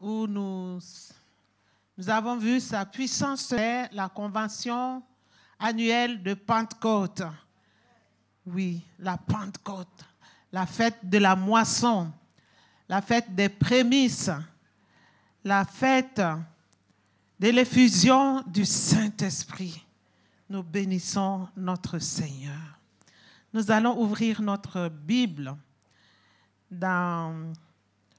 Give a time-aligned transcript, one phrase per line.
[0.00, 0.78] où nous,
[1.96, 5.02] nous avons vu sa puissance, la convention
[5.58, 7.22] annuelle de Pentecôte.
[8.46, 10.04] Oui, la Pentecôte,
[10.52, 12.10] la fête de la moisson,
[12.88, 14.30] la fête des prémices,
[15.44, 16.22] la fête
[17.38, 19.84] de l'effusion du Saint-Esprit.
[20.48, 22.78] Nous bénissons notre Seigneur.
[23.52, 25.54] Nous allons ouvrir notre Bible
[26.70, 27.52] dans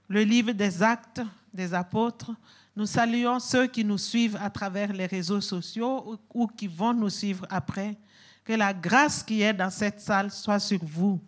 [0.08, 1.22] le livre des actes
[1.54, 2.32] des apôtres.
[2.76, 7.10] Nous saluons ceux qui nous suivent à travers les réseaux sociaux ou, qui vont nous
[7.10, 7.98] suivre après.
[8.44, 11.20] Que la grâce qui est dans cette salle soit sur vous.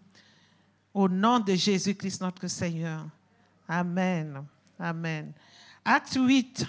[0.94, 3.06] Au nom de Jésus-Christ notre Seigneur.
[3.68, 4.44] Amen.
[4.80, 5.32] Amen.
[5.84, 6.66] Acte 8.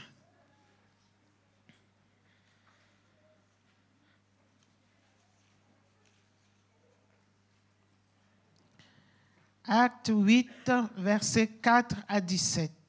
[9.64, 12.81] Acte 8, versets 4 à 17.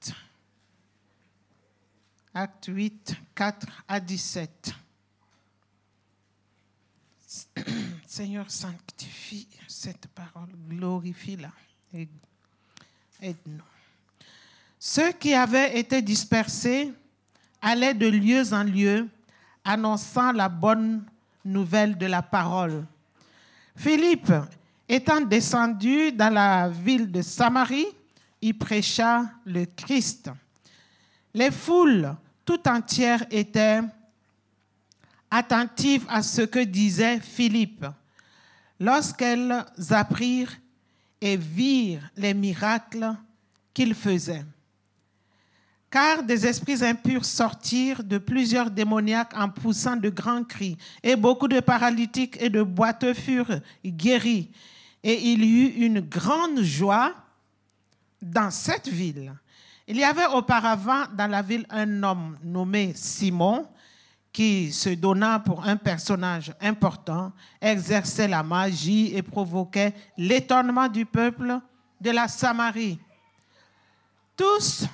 [2.33, 4.73] Acte 8, 4 à 17.
[8.07, 11.51] Seigneur, sanctifie cette parole, glorifie-la
[11.93, 12.07] et
[13.21, 13.63] aide-nous.
[14.79, 16.91] Ceux qui avaient été dispersés
[17.61, 19.07] allaient de lieu en lieu,
[19.63, 21.05] annonçant la bonne
[21.45, 22.85] nouvelle de la parole.
[23.75, 24.31] Philippe
[24.87, 27.87] Étant descendu dans la ville de Samarie,
[28.41, 30.29] il prêcha le Christ.
[31.33, 33.81] Les foules tout entières étaient
[35.29, 37.85] attentives à ce que disait Philippe.
[38.79, 40.57] Lorsqu'elles apprirent
[41.21, 43.13] et virent les miracles
[43.73, 44.45] qu'il faisait.
[45.89, 51.47] Car des esprits impurs sortirent de plusieurs démoniaques en poussant de grands cris, et beaucoup
[51.47, 54.49] de paralytiques et de boiteux furent guéris
[55.03, 57.13] et il y eut une grande joie
[58.21, 59.33] dans cette ville.
[59.87, 63.67] Il y avait auparavant dans la ville un homme nommé Simon
[64.31, 67.31] qui se donna pour un personnage important,
[67.61, 71.59] exerçait la magie et provoquait l'étonnement du peuple
[72.01, 72.97] de la Samarie.
[74.35, 74.85] Tous,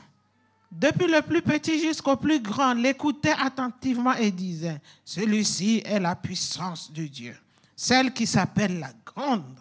[0.69, 6.91] depuis le plus petit jusqu'au plus grand, l'écoutaient attentivement et disaient, celui-ci est la puissance
[6.91, 7.37] de Dieu,
[7.75, 9.57] celle qui s'appelle la grande.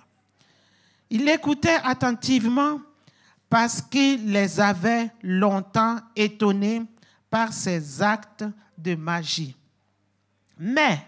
[1.08, 2.81] Il l'écoutait attentivement
[3.48, 6.82] parce qu'il les avait longtemps étonnés
[7.31, 8.44] par ses actes
[8.76, 9.56] de magie.
[10.59, 11.00] Mais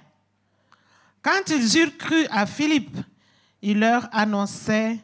[1.23, 2.97] quand ils eurent cru à Philippe,
[3.63, 4.99] il leur annonçait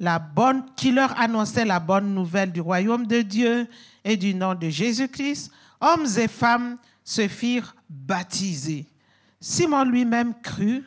[0.00, 3.66] la bonne, qui leur annonçait la bonne nouvelle du royaume de Dieu
[4.04, 5.50] et du nom de Jésus-Christ,
[5.80, 8.86] hommes et femmes se firent baptiser.
[9.40, 10.84] Simon lui-même crut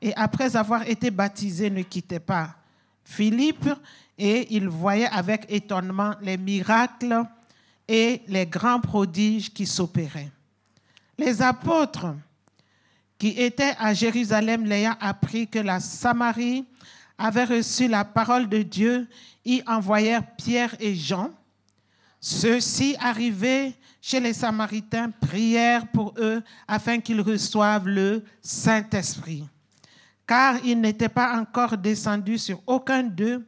[0.00, 2.56] et après avoir été baptisé ne quittait pas
[3.06, 3.68] Philippe
[4.18, 7.24] et il voyait avec étonnement les miracles
[7.88, 10.30] et les grands prodiges qui s'opéraient.
[11.18, 12.14] Les apôtres
[13.18, 16.64] qui étaient à Jérusalem l'ayant appris que la Samarie
[17.18, 19.08] avait reçu la parole de Dieu,
[19.44, 21.30] y envoyèrent Pierre et Jean.
[22.20, 29.46] Ceux-ci, arrivés chez les Samaritains, prièrent pour eux afin qu'ils reçoivent le Saint-Esprit
[30.26, 33.46] car ils n'étaient pas encore descendus sur aucun d'eux.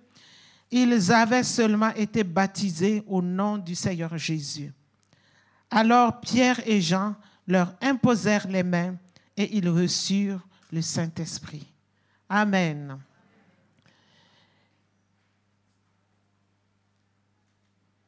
[0.71, 4.73] Ils avaient seulement été baptisés au nom du Seigneur Jésus.
[5.71, 7.15] Alors Pierre et Jean
[7.47, 8.97] leur imposèrent les mains
[9.37, 11.67] et ils reçurent le Saint-Esprit.
[12.29, 12.99] Amen.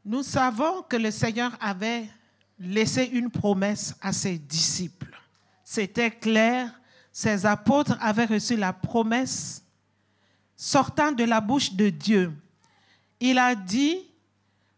[0.04, 2.09] Nous savons que le Seigneur avait
[2.59, 5.19] laissé une promesse à ses disciples.
[5.65, 6.75] C'était clair
[7.12, 9.65] ces apôtres avaient reçu la promesse
[10.56, 12.32] sortant de la bouche de Dieu.
[13.20, 14.06] Il a dit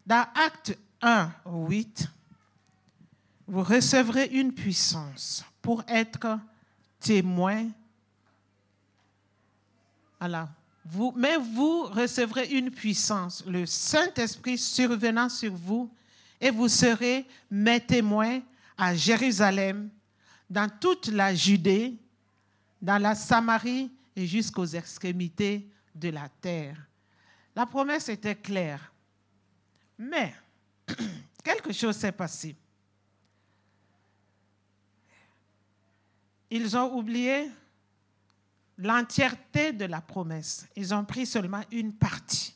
[0.05, 2.07] dans Acte 1, 8,
[3.47, 6.39] vous recevrez une puissance pour être
[6.99, 7.69] témoin.
[11.15, 15.89] Mais vous recevrez une puissance, le Saint-Esprit survenant sur vous,
[16.39, 18.41] et vous serez mes témoins
[18.77, 19.89] à Jérusalem,
[20.49, 21.95] dans toute la Judée,
[22.81, 26.77] dans la Samarie et jusqu'aux extrémités de la terre.
[27.55, 28.91] La promesse était claire.
[29.97, 30.33] Mais
[31.43, 32.55] quelque chose s'est passé.
[36.49, 37.49] Ils ont oublié
[38.77, 40.67] l'entièreté de la promesse.
[40.75, 42.55] Ils ont pris seulement une partie.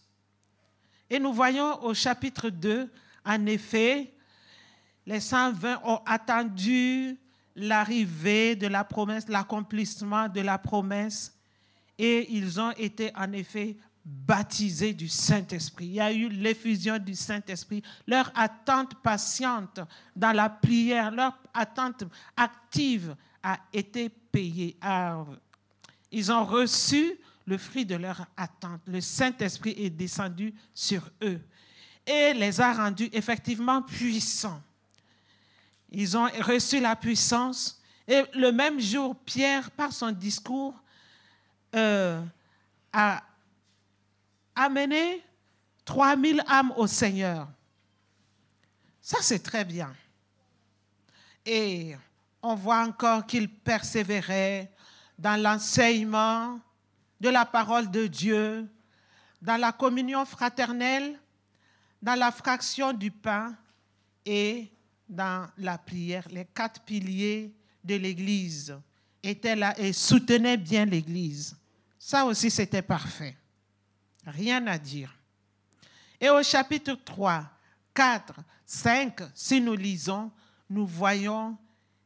[1.10, 2.92] Et nous voyons au chapitre 2,
[3.26, 4.14] en effet,
[5.06, 7.18] les 120 ont attendu
[7.56, 11.34] l'arrivée de la promesse, l'accomplissement de la promesse.
[11.98, 15.88] Et ils ont été en effet baptisés du Saint-Esprit.
[15.88, 17.83] Il y a eu l'effusion du Saint-Esprit.
[18.07, 19.81] Leur attente patiente
[20.15, 22.06] dans la prière, leur attente
[22.36, 24.77] active a été payée.
[26.12, 28.81] Ils ont reçu le fruit de leur attente.
[28.88, 31.42] Le Saint-Esprit est descendu sur eux
[32.06, 34.62] et les a rendus effectivement puissants.
[35.92, 37.81] Ils ont reçu la puissance.
[38.07, 40.74] Et le même jour, Pierre, par son discours,
[41.75, 42.21] euh,
[42.94, 43.21] a
[44.57, 45.24] amené
[45.86, 47.48] 3000 âmes au Seigneur.
[49.00, 49.94] Ça, c'est très bien.
[51.45, 51.95] Et
[52.42, 54.69] on voit encore qu'il persévérait
[55.18, 56.59] dans l'enseignement
[57.21, 58.68] de la parole de Dieu,
[59.42, 61.18] dans la communion fraternelle,
[62.01, 63.56] dans la fraction du pain
[64.25, 64.69] et
[65.07, 66.27] dans la prière.
[66.30, 68.77] Les quatre piliers de l'Église
[69.24, 71.56] étaient là et soutenaient bien l'Église.
[71.98, 73.36] Ça aussi, c'était parfait.
[74.28, 75.16] Rien à dire.
[76.20, 77.46] Et au chapitre 3,
[77.94, 78.34] 4,
[78.66, 80.30] 5, si nous lisons,
[80.70, 81.58] nous voyons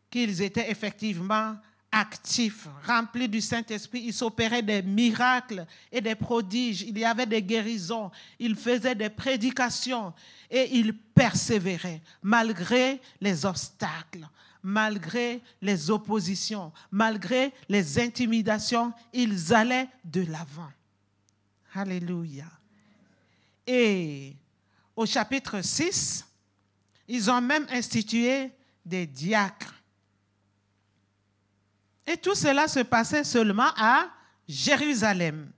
[0.10, 1.56] qu'ils étaient effectivement
[1.92, 4.04] actifs, remplis du Saint-Esprit.
[4.06, 6.84] Ils s'opéraient des miracles et des prodiges.
[6.84, 8.12] Il y avait des guérisons.
[8.40, 10.14] Ils faisaient des prédications
[10.50, 14.28] et ils persévéraient malgré les obstacles,
[14.62, 18.94] malgré les oppositions, malgré les intimidations.
[19.12, 20.70] Ils allaient de l'avant.
[21.74, 22.46] Alléluia.
[23.66, 24.36] Et
[24.96, 26.26] au chapitre 6,
[27.08, 28.52] ils ont même institué
[28.86, 29.74] des diacres.
[32.06, 34.10] Et tout cela se passait seulement à
[34.48, 35.52] Jérusalem.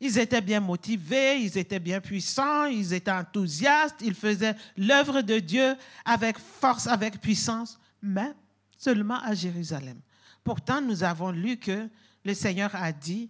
[0.00, 5.38] Ils étaient bien motivés, ils étaient bien puissants, ils étaient enthousiastes, ils faisaient l'œuvre de
[5.38, 5.74] Dieu
[6.04, 8.32] avec force, avec puissance, mais
[8.76, 10.00] seulement à Jérusalem.
[10.44, 11.88] Pourtant, nous avons lu que
[12.24, 13.28] le Seigneur a dit,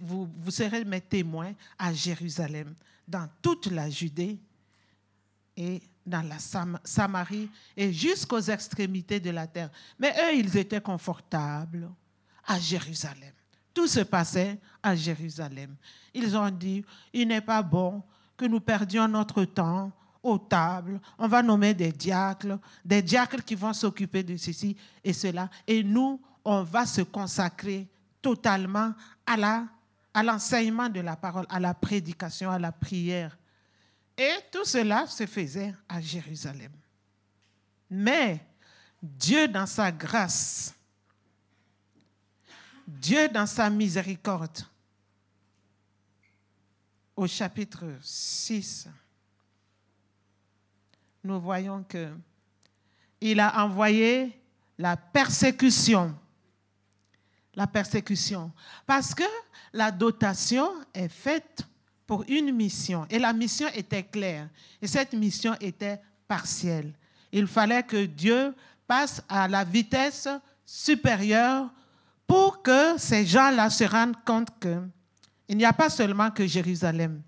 [0.00, 2.74] vous, serez mes témoins à Jérusalem,
[3.06, 4.38] dans toute la Judée
[5.56, 6.38] et dans la
[6.84, 9.70] Samarie et jusqu'aux extrémités de la terre.
[9.98, 11.90] Mais eux, ils étaient confortables
[12.46, 13.32] à Jérusalem.
[13.72, 15.76] Tout se passait à Jérusalem.
[16.12, 18.02] Ils ont dit, il n'est pas bon
[18.36, 19.90] que nous perdions notre temps
[20.22, 21.00] aux tables.
[21.18, 25.48] On va nommer des diacres, des diacres qui vont s'occuper de ceci et cela.
[25.66, 27.86] Et nous, on va se consacrer
[28.22, 28.94] totalement
[29.26, 29.66] à la
[30.14, 33.36] à l'enseignement de la parole, à la prédication, à la prière.
[34.16, 36.72] Et tout cela se faisait à Jérusalem.
[37.88, 38.44] Mais
[39.02, 40.74] Dieu dans sa grâce,
[42.86, 44.66] Dieu dans sa miséricorde,
[47.16, 48.88] au chapitre 6,
[51.24, 52.12] nous voyons que
[53.20, 54.38] il a envoyé
[54.76, 56.14] la persécution
[57.54, 58.50] la persécution.
[58.86, 59.24] Parce que
[59.72, 61.62] la dotation est faite
[62.06, 63.06] pour une mission.
[63.10, 64.48] Et la mission était claire.
[64.80, 66.92] Et cette mission était partielle.
[67.30, 68.54] Il fallait que Dieu
[68.86, 70.28] passe à la vitesse
[70.64, 71.70] supérieure
[72.26, 77.22] pour que ces gens-là se rendent compte qu'il n'y a pas seulement que Jérusalem.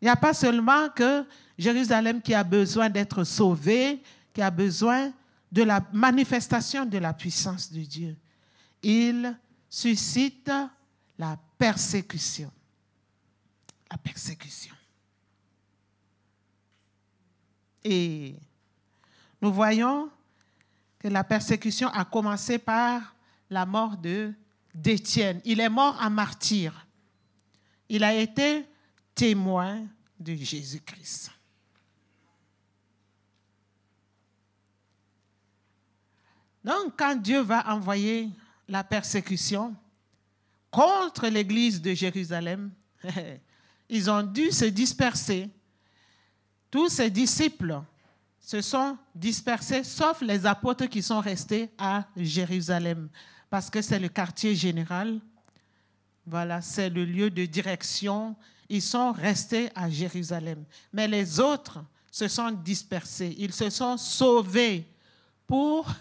[0.00, 1.24] Il n'y a pas seulement que
[1.58, 4.02] Jérusalem qui a besoin d'être sauvé,
[4.32, 5.12] qui a besoin
[5.52, 8.16] de la manifestation de la puissance de Dieu.
[8.82, 9.36] Il
[9.70, 10.50] suscite
[11.16, 12.52] la persécution.
[13.90, 14.74] La persécution.
[17.82, 18.34] Et
[19.40, 20.10] nous voyons
[20.98, 23.14] que la persécution a commencé par
[23.48, 24.34] la mort de
[24.74, 25.40] d'Étienne.
[25.44, 26.86] Il est mort en martyr.
[27.88, 28.66] Il a été
[29.14, 29.84] témoin
[30.18, 31.32] de Jésus-Christ.
[36.62, 38.30] Donc, quand Dieu va envoyer
[38.70, 39.74] la persécution
[40.70, 42.70] contre l'église de Jérusalem,
[43.88, 45.50] ils ont dû se disperser.
[46.70, 47.82] Tous ces disciples
[48.38, 53.08] se sont dispersés, sauf les apôtres qui sont restés à Jérusalem,
[53.50, 55.20] parce que c'est le quartier général.
[56.24, 58.36] Voilà, c'est le lieu de direction.
[58.68, 60.64] Ils sont restés à Jérusalem.
[60.92, 63.34] Mais les autres se sont dispersés.
[63.36, 64.86] Ils se sont sauvés
[65.50, 65.92] pour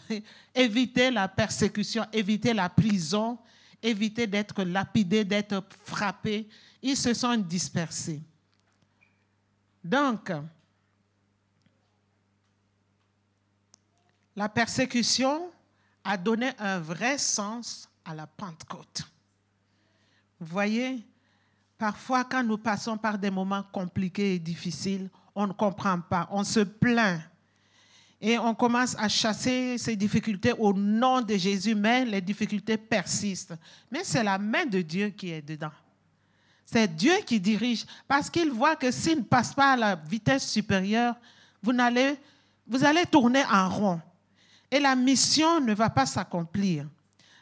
[0.53, 3.39] éviter la persécution, éviter la prison,
[3.81, 6.47] éviter d'être lapidés, d'être frappés.
[6.83, 8.21] Ils se sont dispersés.
[9.83, 10.31] Donc,
[14.35, 15.49] la persécution
[16.03, 19.01] a donné un vrai sens à la Pentecôte.
[20.39, 21.03] Vous voyez,
[21.75, 26.43] parfois quand nous passons par des moments compliqués et difficiles, on ne comprend pas, on
[26.43, 27.23] se plaint
[28.21, 33.55] et on commence à chasser ces difficultés au nom de Jésus, mais les difficultés persistent.
[33.89, 35.71] Mais c'est la main de Dieu qui est dedans.
[36.65, 40.51] C'est Dieu qui dirige parce qu'il voit que s'il ne passe pas à la vitesse
[40.51, 41.15] supérieure,
[41.63, 42.17] vous allez,
[42.67, 44.01] vous allez tourner en rond
[44.69, 46.85] et la mission ne va pas s'accomplir.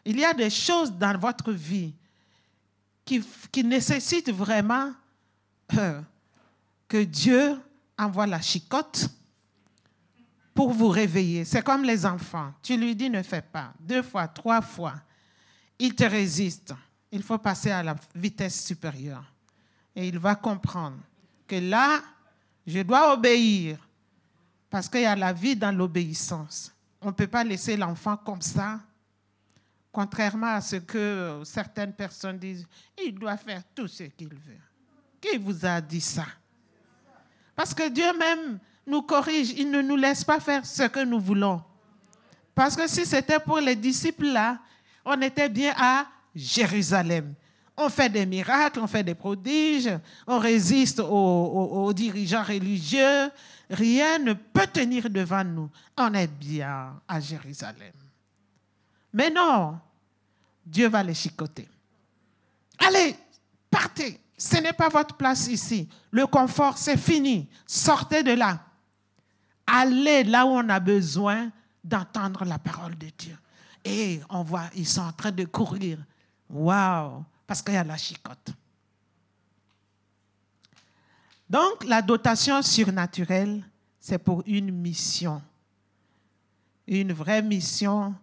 [0.05, 1.93] Il y a des choses dans votre vie
[3.03, 4.93] qui, qui nécessitent vraiment
[5.77, 6.01] euh,
[6.87, 7.59] que Dieu
[7.97, 9.09] envoie la chicotte
[10.57, 11.45] pour vous réveiller.
[11.45, 12.51] C'est comme les enfants.
[12.63, 13.73] Tu lui dis ne fais pas.
[13.79, 14.95] Deux fois, trois fois.
[15.77, 16.73] Il te résiste.
[17.11, 19.23] Il faut passer à la vitesse supérieure.
[19.95, 20.97] Et il va comprendre
[21.47, 22.01] que là,
[22.65, 23.77] je dois obéir
[24.67, 26.73] parce qu'il y a la vie dans l'obéissance.
[27.01, 28.79] On ne peut pas laisser l'enfant comme ça,
[29.91, 32.65] contrairement à ce que certaines personnes disent.
[33.05, 34.57] Il doit faire tout ce qu'il veut.
[35.21, 36.25] Qui vous a dit ça?
[37.55, 39.51] Parce que Dieu même nous corrige.
[39.51, 41.61] Il ne nous laisse pas faire ce que nous voulons.
[42.55, 44.57] Parce que si c'était pour les disciples là,
[45.05, 47.33] on était bien à Jérusalem.
[47.75, 49.91] On fait des miracles, on fait des prodiges,
[50.25, 53.29] on résiste aux, dirigeants religieux.
[53.69, 55.69] Rien ne peut tenir devant nous.
[55.95, 57.93] On est bien à Jérusalem.
[59.13, 59.79] Mais non,
[60.65, 61.67] Dieu va les chicoter.
[62.79, 63.15] Allez,
[63.69, 64.19] partez.
[64.35, 65.87] Ce n'est pas votre place ici.
[66.11, 67.47] Le confort, c'est fini.
[67.65, 68.66] Sortez de là.
[69.67, 71.51] Allez là où on a besoin
[71.83, 73.37] d'entendre la parole de Dieu.
[73.83, 75.99] Et on voit, ils sont en train de courir.
[76.49, 77.23] Waouh!
[77.45, 78.49] Parce qu'il y a la chicote.
[81.49, 83.63] Donc, la dotation surnaturelle,
[83.99, 85.41] c'est pour une mission.
[86.87, 88.15] Une vraie mission.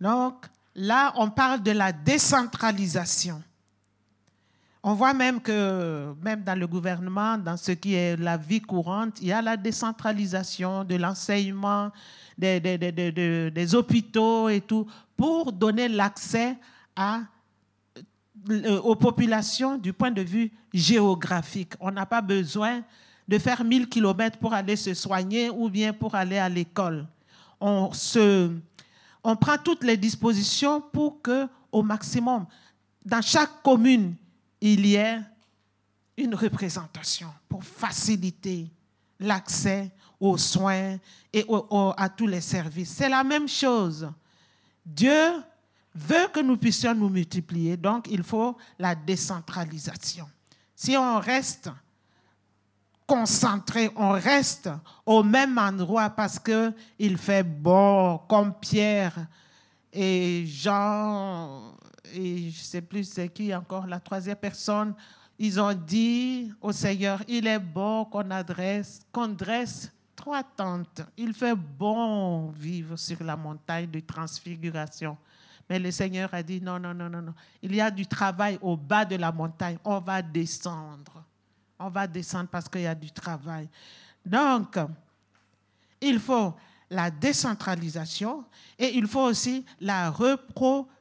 [0.00, 3.42] Donc, là, on parle de la décentralisation.
[4.88, 9.18] On voit même que, même dans le gouvernement, dans ce qui est la vie courante,
[9.20, 11.90] il y a la décentralisation de l'enseignement,
[12.38, 16.56] des, hôpitaux et tout, pour donner l'accès
[17.00, 21.72] euh, aux populations du point de vue géographique.
[21.80, 22.84] On n'a pas besoin
[23.26, 27.08] de faire 1000 kilomètres pour aller se soigner ou bien pour aller à l'école.
[27.60, 28.52] On, se,
[29.24, 32.46] on prend toutes les dispositions pour que, au maximum,
[33.04, 34.14] dans chaque commune,
[34.60, 35.20] il y ait
[36.16, 38.70] une représentation pour faciliter
[39.18, 40.98] l'accès aux soins
[41.32, 41.46] et
[41.96, 42.90] à tous les services.
[42.90, 44.10] C'est la même chose.
[44.84, 45.42] Dieu
[45.94, 50.28] veut que nous puissions nous multiplier, donc il faut la décentralisation.
[50.74, 51.70] Si on reste
[53.06, 54.68] concentré, on reste
[55.04, 59.26] au même endroit parce qu'il fait bon, comme Pierre
[59.92, 61.74] et Jean,
[62.14, 64.94] et je ne sais plus c'est qui encore, la troisième personne,
[65.38, 71.02] ils ont dit au Seigneur, il est bon qu'on adresse, qu'on dresse trois tentes.
[71.16, 75.16] Il fait bon vivre sur la montagne de transfiguration.
[75.68, 77.34] Mais le Seigneur a dit, non, non, non, non, non.
[77.60, 79.78] Il y a du travail au bas de la montagne.
[79.84, 81.24] On va descendre.
[81.78, 83.68] On va descendre parce qu'il y a du travail.
[84.24, 84.78] Donc,
[86.00, 86.54] il faut
[86.88, 88.44] la décentralisation
[88.78, 90.10] et il faut aussi la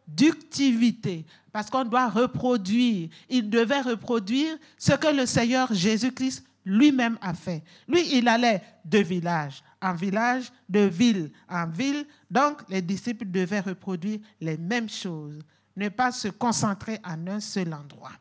[0.08, 3.10] reproductivité parce qu'on doit reproduire.
[3.30, 7.64] Il devait reproduire ce que le Seigneur Jésus-Christ lui-même a fait.
[7.88, 12.06] Lui, il allait de village en village, de ville en ville.
[12.30, 15.40] Donc, les disciples devaient reproduire les mêmes choses,
[15.76, 18.14] ne pas se concentrer en un seul endroit.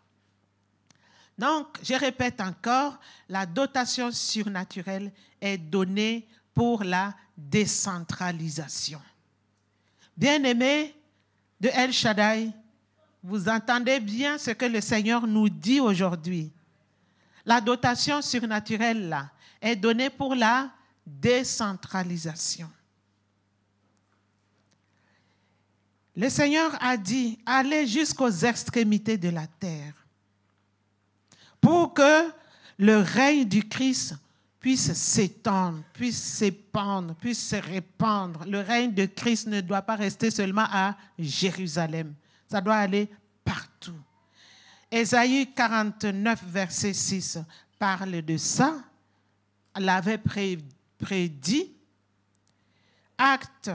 [1.39, 2.99] Donc, je répète encore,
[3.29, 5.11] la dotation surnaturelle
[5.41, 9.01] est donnée pour la décentralisation.
[10.17, 10.95] Bien-aimés
[11.61, 12.51] de El Shaddai,
[13.23, 16.53] vous entendez bien ce que le Seigneur nous dit aujourd'hui.
[17.47, 19.31] La dotation surnaturelle là,
[19.61, 20.71] est donnée pour la
[21.07, 22.71] décentralisation.
[26.17, 29.95] Le Seigneur a dit, allez jusqu'aux extrémités de la terre
[31.61, 32.31] pour que
[32.79, 34.15] le règne du Christ
[34.65, 38.47] puisse s'étendre, puisse s'épandre, puisse se répandre.
[38.47, 42.15] Le règne de Christ ne doit pas rester seulement à Jérusalem.
[42.49, 43.11] Ça doit aller
[43.45, 44.01] partout.
[44.91, 47.41] Ésaïe 49, verset 6
[47.79, 48.77] parle de ça.
[49.77, 50.19] L'avait
[50.97, 51.71] prédit.
[53.19, 53.71] Acte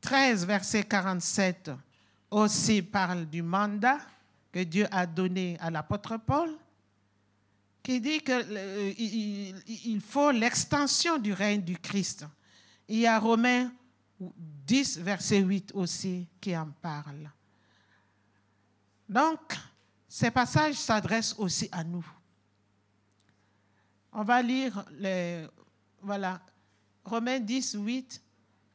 [0.00, 1.72] 13, verset 47
[2.30, 3.98] aussi parle du mandat
[4.50, 6.56] que Dieu a donné à l'apôtre Paul,
[7.82, 12.26] qui dit qu'il faut l'extension du règne du Christ.
[12.88, 13.70] Il y a Romains
[14.18, 17.30] 10, verset 8 aussi qui en parle.
[19.08, 19.56] Donc,
[20.08, 22.06] ces passages s'adressent aussi à nous.
[24.12, 25.46] On va lire les,
[26.00, 26.40] voilà,
[27.04, 28.22] Romains 10, 8.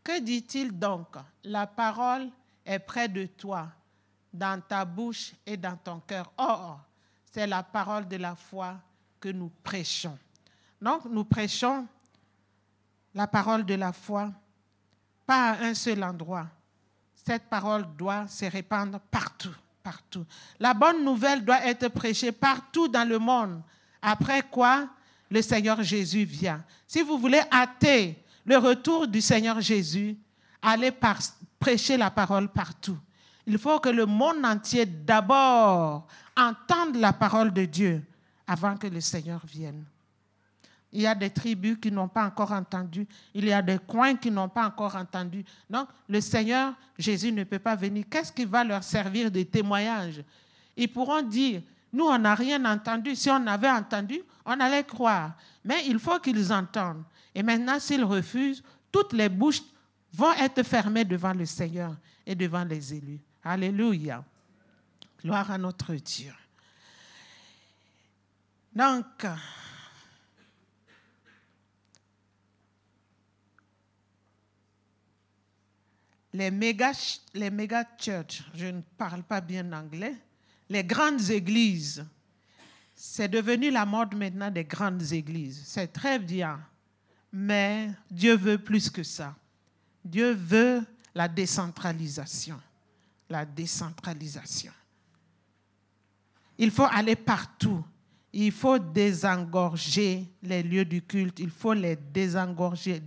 [0.04, 1.16] Que dit-il donc?
[1.44, 2.30] La parole
[2.66, 3.72] est près de toi,
[4.32, 6.32] dans ta bouche et dans ton cœur.
[6.38, 6.82] Or,
[7.32, 8.80] c'est la parole de la foi
[9.24, 10.18] que nous prêchons.
[10.82, 11.88] Donc, nous prêchons
[13.16, 14.30] la parole de la foi,
[15.26, 16.46] pas à un seul endroit.
[17.16, 20.26] Cette parole doit se répandre partout, partout.
[20.60, 23.62] La bonne nouvelle doit être prêchée partout dans le monde.
[24.02, 24.90] Après quoi,
[25.30, 26.62] le Seigneur Jésus vient.
[26.86, 30.18] Si vous voulez hâter le retour du Seigneur Jésus,
[30.62, 30.92] allez
[31.58, 32.98] prêcher la parole partout.
[33.48, 38.04] Il faut que le monde entier d'abord entende la parole de Dieu
[38.48, 39.84] avant que le Seigneur vienne.
[40.92, 43.08] Il y a des tribus qui n'ont pas encore entendu.
[43.34, 45.44] Il y a des coins qui n'ont pas encore entendu.
[45.68, 48.06] Donc, le Seigneur Jésus ne peut pas venir.
[48.10, 50.24] Qu'est-ce qui va leur servir de témoignage?
[50.78, 53.16] Ils pourront dire, nous, on n'a rien entendu.
[53.16, 55.34] Si on avait entendu, on allait croire.
[55.66, 57.04] Mais il faut qu'ils entendent.
[57.34, 59.64] Et maintenant, s'ils refusent, toutes les bouches
[60.14, 61.96] vont être fermées devant le Seigneur
[62.26, 63.20] et devant les élus.
[63.44, 64.24] Alléluia.
[65.24, 66.34] Gloire à notre Dieu.
[68.76, 69.26] Donc,
[76.34, 76.92] les méga,
[77.34, 80.16] les méga church, je ne parle pas bien anglais,
[80.70, 82.06] les grandes églises,
[82.96, 85.64] c'est devenu la mode maintenant des grandes églises.
[85.66, 86.60] C'est très bien,
[87.32, 89.36] mais Dieu veut plus que ça.
[90.04, 92.60] Dieu veut la décentralisation.
[93.30, 94.72] La décentralisation.
[96.58, 97.84] Il faut aller partout.
[98.36, 101.40] Il faut désengorger les lieux du culte.
[101.40, 103.00] Il faut les désengorger.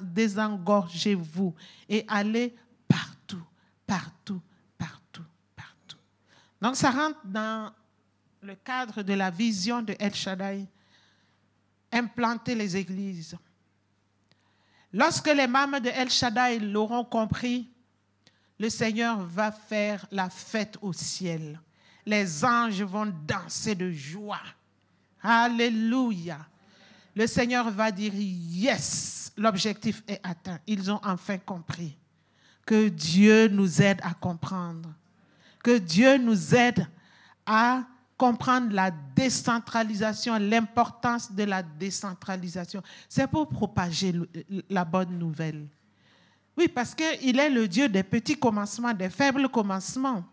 [0.00, 1.52] Désengorgez-vous
[1.88, 2.54] et allez
[2.86, 3.42] partout,
[3.84, 4.40] partout,
[4.78, 5.24] partout,
[5.56, 5.98] partout.
[6.62, 7.72] Donc ça rentre dans
[8.40, 10.64] le cadre de la vision de El Shaddai,
[11.90, 13.36] implanter les églises.
[14.92, 17.68] Lorsque les membres de El Shaddai l'auront compris,
[18.60, 21.60] le Seigneur va faire la fête au ciel.
[22.06, 24.40] Les anges vont danser de joie.
[25.22, 26.38] Alléluia.
[27.14, 30.58] Le Seigneur va dire, yes, l'objectif est atteint.
[30.66, 31.96] Ils ont enfin compris.
[32.64, 34.90] Que Dieu nous aide à comprendre.
[35.62, 36.86] Que Dieu nous aide
[37.46, 37.82] à
[38.16, 42.82] comprendre la décentralisation, l'importance de la décentralisation.
[43.08, 44.12] C'est pour propager
[44.68, 45.66] la bonne nouvelle.
[46.56, 50.24] Oui, parce qu'il est le Dieu des petits commencements, des faibles commencements.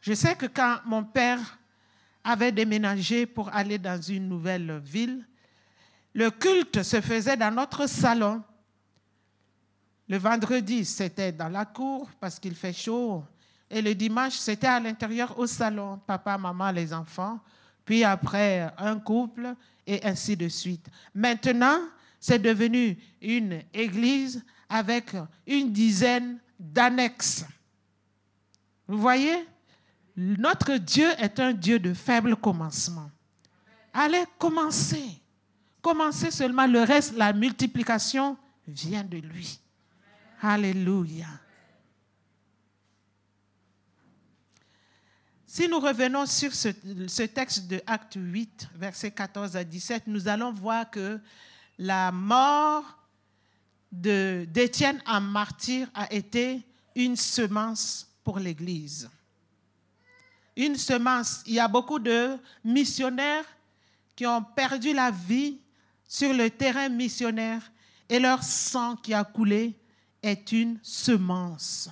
[0.00, 1.57] Je sais que quand mon père
[2.28, 5.26] avait déménagé pour aller dans une nouvelle ville,
[6.12, 8.42] le culte se faisait dans notre salon.
[10.06, 13.24] Le vendredi, c'était dans la cour parce qu'il fait chaud.
[13.70, 17.40] Et le dimanche, c'était à l'intérieur au salon, papa, maman, les enfants.
[17.82, 19.54] Puis après, un couple
[19.86, 20.86] et ainsi de suite.
[21.14, 21.80] Maintenant,
[22.20, 27.46] c'est devenu une église avec une dizaine d'annexes.
[28.86, 29.46] Vous voyez?
[30.20, 33.08] Notre Dieu est un Dieu de faible commencement.
[33.94, 35.22] Allez, commencer.
[35.80, 36.66] Commencez seulement.
[36.66, 39.60] Le reste, la multiplication vient de lui.
[40.42, 41.28] Alléluia.
[45.46, 50.52] Si nous revenons sur ce, texte de Acte 8, versets 14 à 17, nous allons
[50.52, 51.20] voir que
[51.78, 52.84] la mort
[53.92, 59.08] d'Étienne en martyr a été une semence pour l'Église.
[60.58, 61.42] Une semence.
[61.46, 63.44] Il y a beaucoup de missionnaires
[64.16, 65.58] qui ont perdu la vie
[66.06, 67.62] sur le terrain missionnaire
[68.08, 69.78] et leur sang qui a coulé
[70.20, 71.88] est une semence.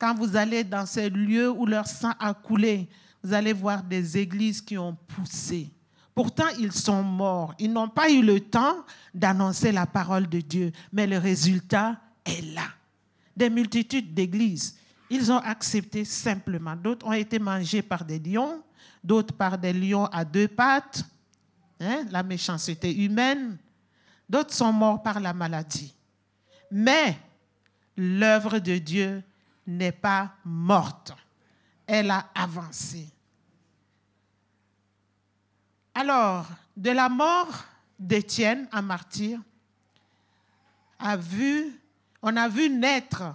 [0.00, 2.88] Quand vous allez dans ces lieux où leur sang a coulé,
[3.22, 5.70] vous allez voir des églises qui ont poussé.
[6.12, 7.54] Pourtant, ils sont morts.
[7.60, 12.42] Ils n'ont pas eu le temps d'annoncer la parole de Dieu, mais le résultat est
[12.52, 12.66] là.
[13.36, 14.76] Des multitudes d'églises,
[15.10, 16.76] ils ont accepté simplement.
[16.76, 18.62] D'autres ont été mangés par des lions,
[19.02, 21.04] d'autres par des lions à deux pattes,
[21.80, 23.58] hein, la méchanceté humaine.
[24.28, 25.92] D'autres sont morts par la maladie.
[26.70, 27.18] Mais
[27.96, 29.22] l'œuvre de Dieu
[29.66, 31.12] n'est pas morte.
[31.84, 33.08] Elle a avancé.
[35.92, 36.46] Alors,
[36.76, 37.64] de la mort
[37.98, 39.40] d'Étienne en martyr,
[41.00, 41.80] a vu,
[42.22, 43.34] on a vu naître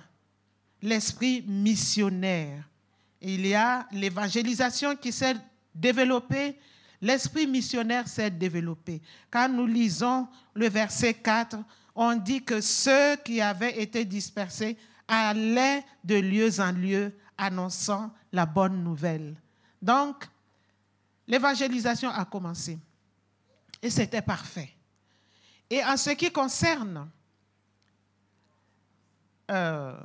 [0.86, 2.64] l'esprit missionnaire.
[3.20, 5.36] Il y a l'évangélisation qui s'est
[5.74, 6.58] développée,
[7.02, 9.02] l'esprit missionnaire s'est développé.
[9.32, 11.58] Quand nous lisons le verset 4,
[11.96, 18.46] on dit que ceux qui avaient été dispersés allaient de lieu en lieu annonçant la
[18.46, 19.36] bonne nouvelle.
[19.82, 20.28] Donc,
[21.28, 22.78] l'évangélisation a commencé.
[23.82, 24.72] Et c'était parfait.
[25.70, 27.10] Et en ce qui concerne
[29.50, 29.98] euh,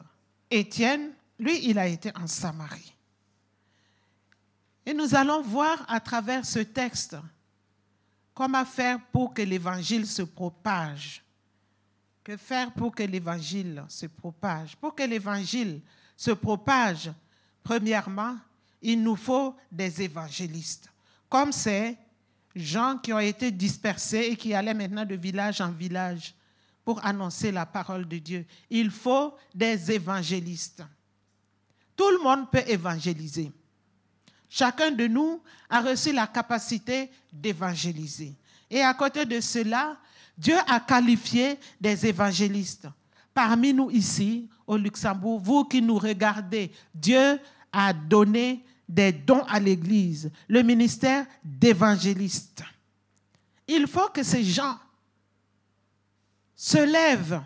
[0.50, 2.94] Étienne, lui, il a été en Samarie.
[4.84, 7.16] Et nous allons voir à travers ce texte
[8.34, 11.22] comment faire pour que l'évangile se propage.
[12.24, 14.76] Que faire pour que l'évangile se propage?
[14.76, 15.80] Pour que l'évangile
[16.16, 17.10] se propage,
[17.62, 18.36] premièrement,
[18.82, 20.90] il nous faut des évangélistes.
[21.28, 21.96] Comme ces
[22.54, 26.34] gens qui ont été dispersés et qui allaient maintenant de village en village
[26.90, 28.44] pour annoncer la parole de Dieu.
[28.68, 30.82] Il faut des évangélistes.
[31.94, 33.52] Tout le monde peut évangéliser.
[34.48, 38.34] Chacun de nous a reçu la capacité d'évangéliser.
[38.68, 39.98] Et à côté de cela,
[40.36, 42.88] Dieu a qualifié des évangélistes.
[43.32, 47.38] Parmi nous ici, au Luxembourg, vous qui nous regardez, Dieu
[47.70, 52.64] a donné des dons à l'Église, le ministère d'évangéliste.
[53.68, 54.76] Il faut que ces gens
[56.60, 57.40] se lèvent,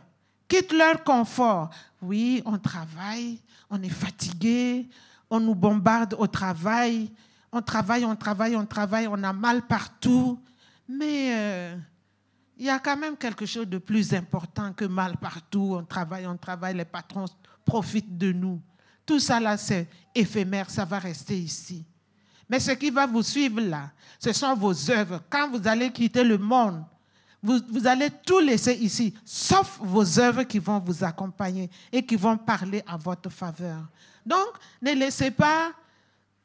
[0.49, 1.71] quittent leur confort.
[2.03, 3.39] Oui, on travaille,
[3.71, 4.89] on est fatigué,
[5.31, 7.13] on nous bombarde au travail,
[7.53, 10.41] on travaille, on travaille, on travaille, on a mal partout,
[10.89, 11.77] mais euh,
[12.59, 16.27] il y a quand même quelque chose de plus important que mal partout, on travaille,
[16.27, 17.27] on travaille, les patrons
[17.65, 18.61] profitent de nous.
[19.07, 21.85] Tout ça là, c'est éphémère, ça va rester ici.
[22.49, 25.23] Mais ce qui va vous suivre là, ce sont vos œuvres.
[25.31, 26.85] Quand vous allez quitter le monde,
[27.45, 32.39] vous, allez tout laisser ici, sauf vos œuvres qui vont vous accompagner et qui vont
[32.39, 33.87] parler à votre faveur.
[34.25, 34.49] Donc,
[34.81, 35.71] ne laissez pas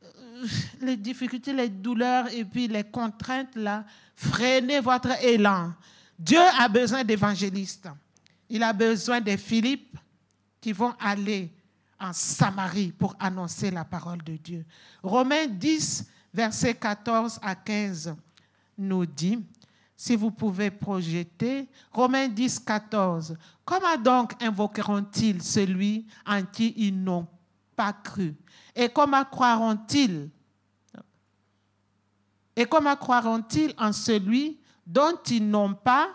[0.04, 0.46] euh,
[0.82, 5.72] les difficultés, les douleurs et puis les contraintes là freiner votre élan.
[6.18, 7.88] Dieu a besoin d'évangélistes.
[8.50, 9.98] Il a besoin des Philippe
[10.60, 11.50] qui vont aller
[11.98, 14.66] en Samarie pour annoncer la parole de Dieu.
[15.02, 18.14] Romains 10, versets 14 à 15
[18.78, 19.40] nous dit,
[20.02, 23.36] si vous pouvez projeter, Romains 10, 14,
[23.66, 27.28] comment donc invoqueront-ils celui en qui ils n'ont
[27.76, 28.34] pas cru?
[28.74, 30.30] Et comment croiront-ils?
[32.56, 36.08] Et comment croiront-ils en celui dont ils n'ont pas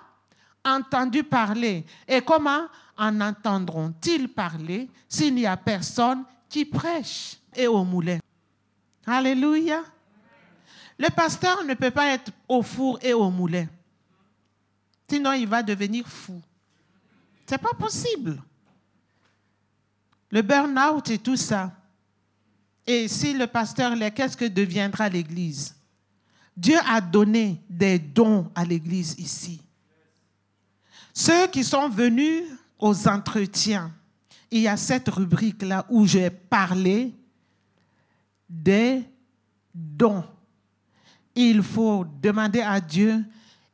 [0.65, 1.85] entendu parler?
[2.09, 8.19] Et comment en entendront-ils parler s'il n'y a personne qui prêche et au moulin?
[9.05, 9.83] Alléluia.
[10.99, 13.67] Le pasteur ne peut pas être au four et au moulin.
[15.09, 16.41] Sinon, il va devenir fou.
[17.47, 18.43] Ce n'est pas possible.
[20.31, 21.73] Le burn-out et tout ça.
[22.87, 25.75] Et si le pasteur l'est, qu'est-ce que deviendra l'Église?
[26.57, 29.61] Dieu a donné des dons à l'Église ici.
[31.13, 32.45] Ceux qui sont venus
[32.79, 33.93] aux entretiens,
[34.51, 37.13] il y a cette rubrique-là où j'ai parlé
[38.49, 39.05] des
[39.75, 40.25] dons.
[41.35, 43.25] Il faut demander à Dieu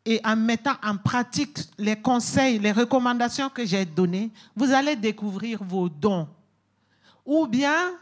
[0.05, 5.63] et en mettant en pratique les conseils, les recommandations que j'ai données, vous allez découvrir
[5.63, 6.27] vos dons.
[7.27, 7.93] Ou bien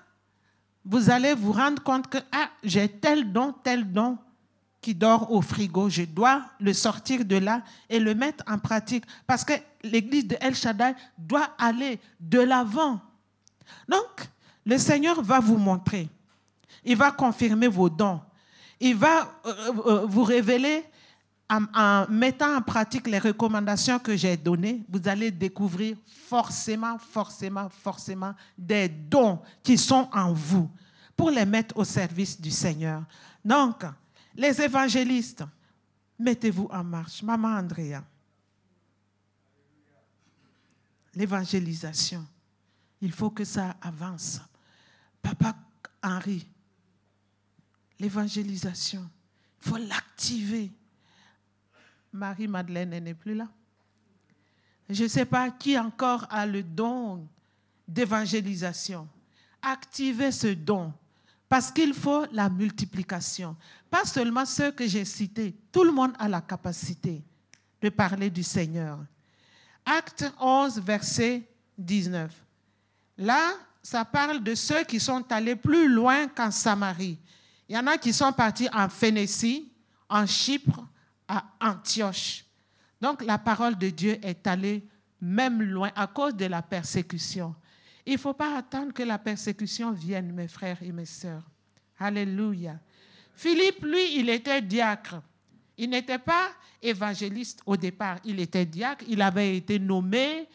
[0.85, 4.16] vous allez vous rendre compte que ah, j'ai tel don, tel don
[4.81, 9.05] qui dort au frigo, je dois le sortir de là et le mettre en pratique.
[9.27, 13.01] Parce que l'église de El Shaddai doit aller de l'avant.
[13.88, 14.29] Donc,
[14.64, 16.09] le Seigneur va vous montrer.
[16.85, 18.21] Il va confirmer vos dons.
[18.81, 20.85] Il va euh, euh, vous révéler
[21.51, 24.85] en, en, mettant en pratique les recommandations que j'ai données.
[24.88, 30.71] Vous allez découvrir forcément, forcément, forcément des dons qui sont en vous
[31.17, 33.03] pour les mettre au service du Seigneur.
[33.45, 33.85] Donc,
[34.35, 35.45] les évangélistes,
[36.19, 37.23] mettez-vous en marche.
[37.23, 38.03] Maman Andrea.
[41.14, 42.25] L'évangélisation.
[43.01, 44.41] Il faut que ça avance.
[45.21, 45.57] Papa
[46.03, 46.47] Henri.
[47.99, 49.09] L'évangélisation.
[49.61, 50.71] Il faut l'activer.
[52.13, 53.49] Marie-Madeleine n'est plus là.
[54.89, 57.27] Je ne sais pas qui encore a le don
[57.87, 59.09] d'évangélisation.
[59.61, 60.93] Activez ce don
[61.49, 63.57] parce qu'il faut la multiplication.
[63.91, 67.23] Pas seulement ceux que j'ai cités, tout le monde a la capacité
[67.81, 68.99] de parler du Seigneur.
[69.85, 71.43] Acte 11, verset
[71.79, 72.31] 19.
[73.17, 77.19] Là, ça parle de ceux qui sont allés plus loin qu'en Samarie.
[77.69, 79.71] Il y en a qui sont partis en Phénicie,
[80.09, 80.87] en Chypre,
[81.27, 82.45] à Antioche.
[83.01, 84.87] Donc la parole de Dieu est allée
[85.21, 87.55] même loin à cause de la persécution.
[88.07, 91.43] Il ne faut pas attendre que la persécution vienne, mes frères et mes sœurs.
[91.99, 92.79] Alléluia.
[93.35, 95.21] Philippe, lui, il était diacre.
[95.77, 96.49] Il n'était pas
[96.81, 98.19] évangéliste au départ.
[98.25, 99.05] Il était diacre.
[99.09, 100.49] Il avait été nommé.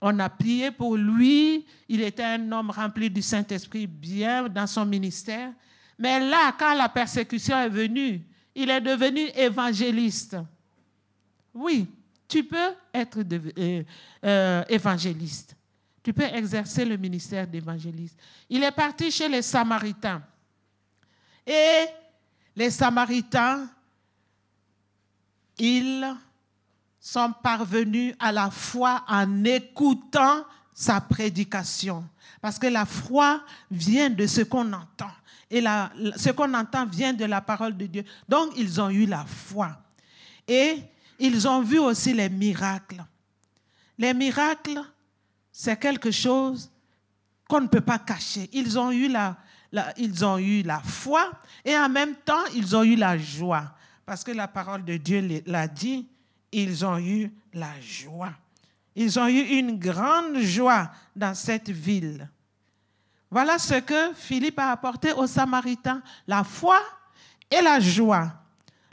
[0.00, 1.66] On a prié pour lui.
[1.88, 5.52] Il était un homme rempli du Saint-Esprit, bien dans son ministère.
[5.98, 8.22] Mais là, quand la persécution est venue,
[8.54, 10.36] il est devenu évangéliste.
[11.54, 11.88] Oui,
[12.28, 13.18] tu peux être
[13.58, 13.82] euh,
[14.24, 15.54] euh, évangéliste.
[16.02, 18.18] Tu peux exercer le ministère d'évangéliste.
[18.48, 20.22] Il est parti chez les Samaritains.
[21.46, 21.86] Et
[22.56, 23.68] les Samaritains,
[25.58, 26.16] ils
[26.98, 32.04] sont parvenus à la foi en écoutant sa prédication.
[32.40, 35.10] Parce que la foi vient de ce qu'on entend.
[35.52, 35.62] Et
[36.16, 38.04] ce qu'on entend vient de la parole de Dieu.
[38.26, 39.76] Donc, ils ont eu la foi.
[40.48, 40.78] Et
[41.18, 43.04] ils ont vu aussi les miracles.
[43.98, 44.80] Les miracles,
[45.52, 46.70] c'est quelque chose
[47.46, 48.48] qu'on ne peut pas cacher.
[48.54, 49.36] Ils ont eu la,
[49.98, 51.30] ils ont eu la foi
[51.64, 53.74] et en même temps, ils ont eu la joie.
[54.06, 56.08] Parce que la parole de Dieu l'a dit,
[56.50, 58.32] ils ont eu la joie.
[58.96, 62.28] Ils ont eu une grande joie dans cette ville.
[63.32, 66.78] Voilà ce que Philippe a apporté aux Samaritains, la foi
[67.50, 68.30] et la joie.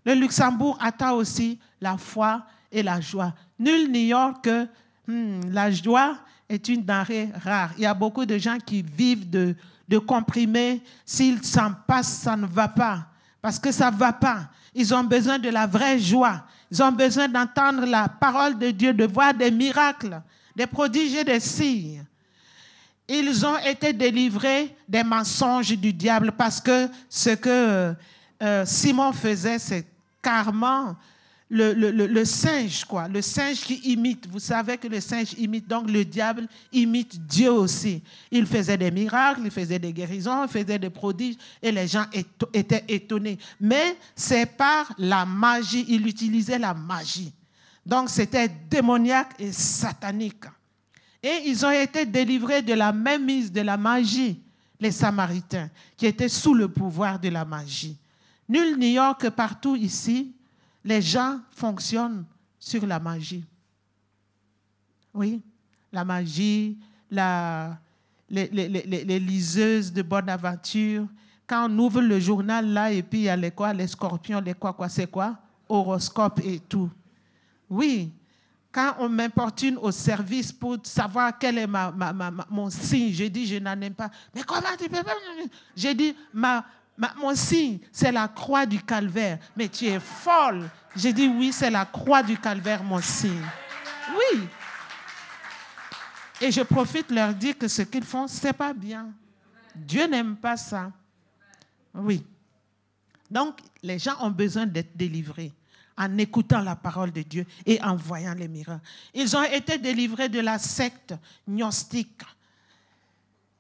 [0.05, 3.33] Le Luxembourg attend aussi la foi et la joie.
[3.59, 4.65] Nul n'ignore que
[5.07, 7.71] hmm, la joie est une denrée rare.
[7.77, 9.53] Il y a beaucoup de gens qui vivent de,
[9.89, 10.81] de comprimés.
[11.05, 13.07] S'ils s'en passent, ça ne va pas.
[13.41, 14.47] Parce que ça ne va pas.
[14.73, 16.45] Ils ont besoin de la vraie joie.
[16.71, 20.21] Ils ont besoin d'entendre la parole de Dieu, de voir des miracles,
[20.55, 22.05] des prodiges des signes.
[23.09, 27.95] Ils ont été délivrés des mensonges du diable parce que ce que
[28.41, 29.85] euh, Simon faisait, c'est
[30.21, 30.95] carrément
[31.49, 33.07] le, le, singe, quoi.
[33.07, 34.27] Le singe qui imite.
[34.27, 38.03] Vous savez que le singe imite, donc le diable imite Dieu aussi.
[38.29, 42.05] Il faisait des miracles, il faisait des guérisons, il faisait des prodiges et les gens
[42.53, 43.39] étaient étonnés.
[43.59, 47.33] Mais c'est par la magie, il utilisait la magie.
[47.83, 50.45] Donc c'était démoniaque et satanique.
[51.21, 54.41] Et ils ont été délivrés de la mise de la magie,
[54.79, 57.97] les Samaritains, qui étaient sous le pouvoir de la magie.
[58.47, 60.33] Nul n'ignore que partout ici,
[60.83, 62.25] les gens fonctionnent
[62.57, 63.43] sur la magie.
[65.13, 65.41] Oui,
[65.91, 66.77] la magie,
[67.11, 67.77] la,
[68.29, 71.05] les, les, liseuses de bonne aventure.
[71.45, 74.39] Quand on ouvre le journal là, et puis il y a les quoi, les scorpions,
[74.39, 75.37] les quoi, quoi, c'est quoi?
[75.67, 76.89] Horoscope et tout.
[77.69, 78.11] Oui,
[78.71, 81.67] quand on m'importune au service pour savoir quel est
[82.49, 84.09] mon signe, je dis je n'en aime pas.
[84.33, 85.15] Mais comment tu peux pas
[85.75, 86.63] J'ai dit ma,
[87.17, 89.39] mon signe, c'est la croix du calvaire.
[89.55, 90.69] Mais tu es folle.
[90.95, 93.45] J'ai dit oui, c'est la croix du calvaire, mon signe.
[94.11, 94.47] Oui.
[96.41, 99.09] Et je profite leur dire que ce qu'ils font, c'est pas bien.
[99.75, 100.91] Dieu n'aime pas ça.
[101.93, 102.23] Oui.
[103.29, 105.53] Donc, les gens ont besoin d'être délivrés
[105.99, 108.81] en écoutant la parole de Dieu et en voyant les miracles.
[109.13, 111.13] Ils ont été délivrés de la secte
[111.47, 112.21] gnostique.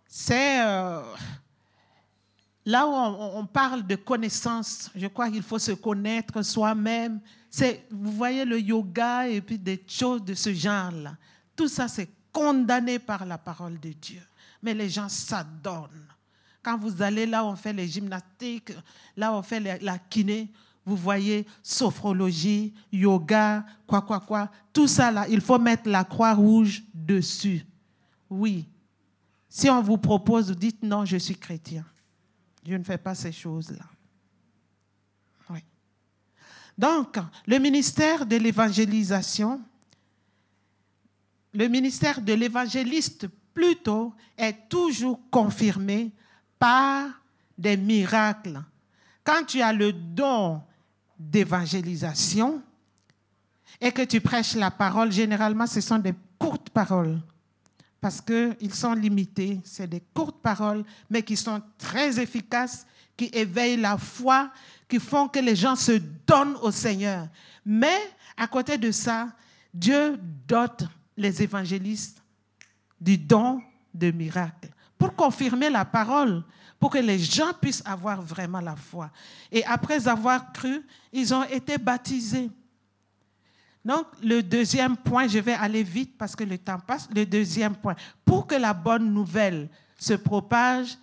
[0.07, 1.01] C'est euh,
[2.65, 4.89] là où on, parle de connaissance.
[4.95, 7.19] Je crois qu'il faut se connaître soi-même.
[7.49, 11.17] C'est, vous voyez, le yoga et puis des choses de ce genre-là.
[11.57, 14.21] Tout ça, c'est condamné par la parole de Dieu.
[14.63, 16.07] Mais les gens s'adonnent.
[16.63, 18.71] Quand vous allez là où on fait les gymnastiques,
[19.17, 20.49] là où on fait la kiné,
[20.89, 24.49] vous voyez, sophrologie, yoga, quoi, quoi, quoi.
[24.73, 27.63] Tout ça, là, il faut mettre la croix rouge dessus.
[28.29, 28.67] Oui.
[29.47, 31.85] Si on vous propose, vous dites non, je suis chrétien.
[32.65, 33.85] Je ne fais pas ces choses-là.
[35.51, 35.63] Oui.
[36.77, 39.61] Donc, le ministère de l'évangélisation,
[41.53, 46.11] le ministère de l'évangéliste plutôt, est toujours confirmé
[46.57, 47.09] par
[47.57, 48.59] des miracles.
[49.23, 50.63] Quand tu as le don
[51.19, 52.61] d'évangélisation
[53.81, 57.19] et que tu prêches la parole, généralement, ce sont des courtes paroles
[58.01, 59.59] parce qu'ils sont limités.
[59.63, 62.85] C'est des courtes paroles, mais qui sont très efficaces,
[63.17, 64.51] qui éveillent la foi,
[64.87, 67.27] qui font que les gens se donnent au Seigneur.
[67.65, 67.99] Mais
[68.37, 69.29] à côté de ça,
[69.73, 70.85] Dieu dote
[71.17, 72.23] les évangélistes
[72.99, 73.61] du don
[73.93, 76.43] de miracles pour confirmer la parole
[76.79, 79.11] pour que les gens puissent avoir vraiment la foi.
[79.51, 82.49] Et après avoir cru, ils ont été baptisés.
[83.83, 87.09] Donc, le deuxième point, je vais aller vite parce que le temps passe.
[87.13, 90.97] Le deuxième point, pour que la bonne nouvelle se propage,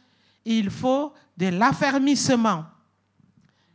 [0.45, 2.65] il faut de l'affermissement.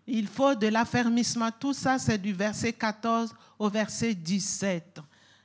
[0.07, 1.49] Il faut de l'affermissement.
[1.59, 4.99] Tout ça, c'est du verset 14 au verset 17.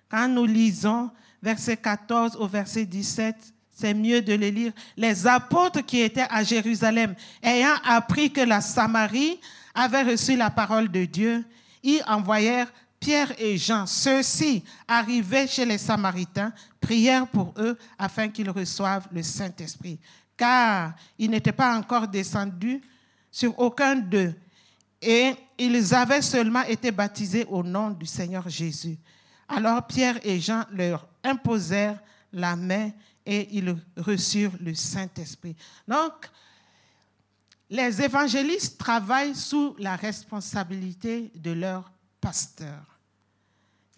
[0.08, 1.10] Quand nous lisons
[1.42, 4.72] verset 14 au verset 17, c'est mieux de les lire.
[4.96, 9.38] Les apôtres qui étaient à Jérusalem, ayant appris que la Samarie
[9.74, 11.44] avait reçu la parole de Dieu,
[11.82, 13.84] y envoyèrent Pierre et Jean.
[13.84, 19.98] Ceux-ci, arrivés chez les Samaritains, prièrent pour eux afin qu'ils reçoivent le Saint-Esprit,
[20.38, 22.80] car ils n'étaient pas encore descendus
[23.30, 24.34] sur aucun d'eux,
[25.02, 28.96] et ils avaient seulement été baptisés au nom du Seigneur Jésus.
[29.46, 31.98] Alors Pierre et Jean leur imposèrent
[32.32, 32.90] la main
[33.26, 35.56] et ils reçurent le Saint-Esprit.
[35.86, 36.12] Donc,
[37.68, 42.84] les évangélistes travaillent sous la responsabilité de leur pasteur.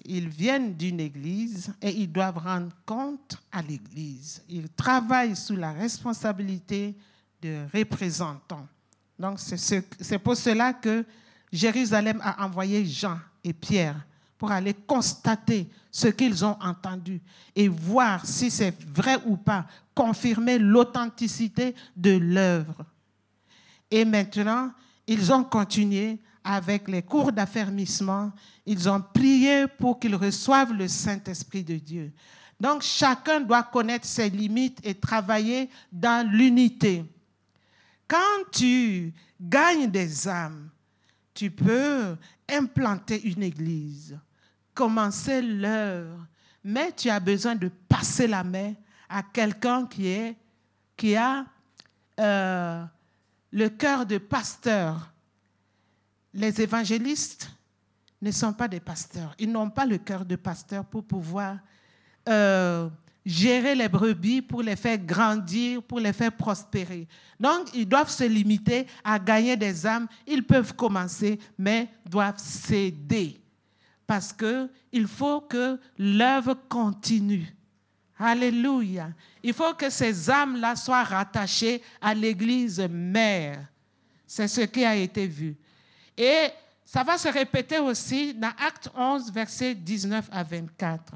[0.05, 4.43] Ils viennent d'une église et ils doivent rendre compte à l'église.
[4.49, 6.97] Ils travaillent sous la responsabilité
[7.43, 8.67] de représentants.
[9.19, 11.05] Donc c'est pour cela que
[11.53, 14.07] Jérusalem a envoyé Jean et Pierre
[14.39, 17.21] pour aller constater ce qu'ils ont entendu
[17.55, 22.85] et voir si c'est vrai ou pas, confirmer l'authenticité de l'œuvre.
[23.91, 24.71] Et maintenant,
[25.07, 28.33] ils ont continué avec les cours d'affermissement.
[28.65, 32.13] Ils ont prié pour qu'ils reçoivent le Saint-Esprit de Dieu.
[32.61, 37.05] Donc chacun doit connaître ses limites et travailler dans l'unité.
[38.07, 40.71] Quand tu gagnes des âmes,
[41.35, 42.17] tu peux
[42.49, 44.19] implanter une église,
[44.79, 46.25] commencer l'œuvre,
[46.63, 48.75] mais tu as besoin de passer la main
[49.09, 50.37] à quelqu'un qui,
[50.97, 51.45] qui a
[52.21, 52.85] euh,
[53.51, 55.13] le cœur de pasteur.
[56.33, 57.51] Les évangélistes
[58.23, 59.35] ne sont pas des pasteurs.
[59.41, 61.57] Ils n'ont pas le cœur de pasteur pour pouvoir
[62.29, 62.89] euh,
[63.27, 67.09] gérer les brebis, pour les faire grandir, pour les faire prospérer.
[67.41, 70.07] Donc, ils doivent se limiter à gagner des âmes.
[70.25, 73.41] Ils peuvent commencer, mais doivent céder.
[74.09, 77.55] Parce qu'il faut que l'œuvre continue.
[78.19, 79.11] Alléluia.
[79.43, 83.61] Il faut que ces âmes-là soient rattachées à l'Église mère.
[84.27, 85.55] C'est ce qui a été vu.
[86.17, 86.49] Et
[86.87, 91.13] ça va se répéter aussi dans Acte 11, versets 19 à 24.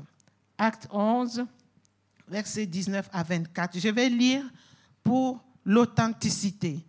[0.59, 1.47] Acte 11,
[2.29, 3.79] versets 19 à 24.
[3.79, 4.45] Je vais lire
[5.03, 6.85] pour l'authenticité.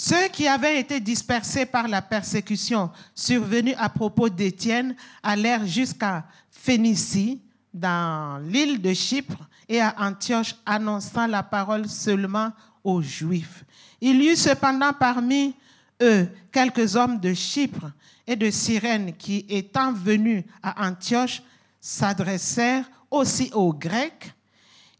[0.00, 7.40] Ceux qui avaient été dispersés par la persécution survenue à propos d'Étienne allèrent jusqu'à Phénicie,
[7.74, 12.52] dans l'île de Chypre, et à Antioche, annonçant la parole seulement
[12.84, 13.64] aux Juifs.
[14.00, 15.56] Il y eut cependant parmi
[16.00, 17.90] eux quelques hommes de Chypre
[18.24, 21.42] et de Cyrène qui, étant venus à Antioche,
[21.80, 24.32] s'adressèrent aussi aux Grecs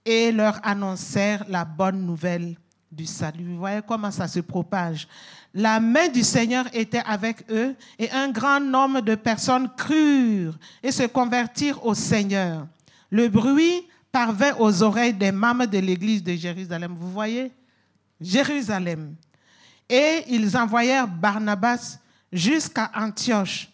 [0.04, 2.56] et leur annoncèrent la bonne nouvelle
[2.98, 3.44] du salut.
[3.44, 5.06] Vous voyez comment ça se propage.
[5.54, 10.90] La main du Seigneur était avec eux et un grand nombre de personnes crurent et
[10.90, 12.66] se convertirent au Seigneur.
[13.08, 16.96] Le bruit parvint aux oreilles des membres de l'église de Jérusalem.
[16.98, 17.52] Vous voyez?
[18.20, 19.14] Jérusalem.
[19.88, 21.98] Et ils envoyèrent Barnabas
[22.32, 23.68] jusqu'à Antioche.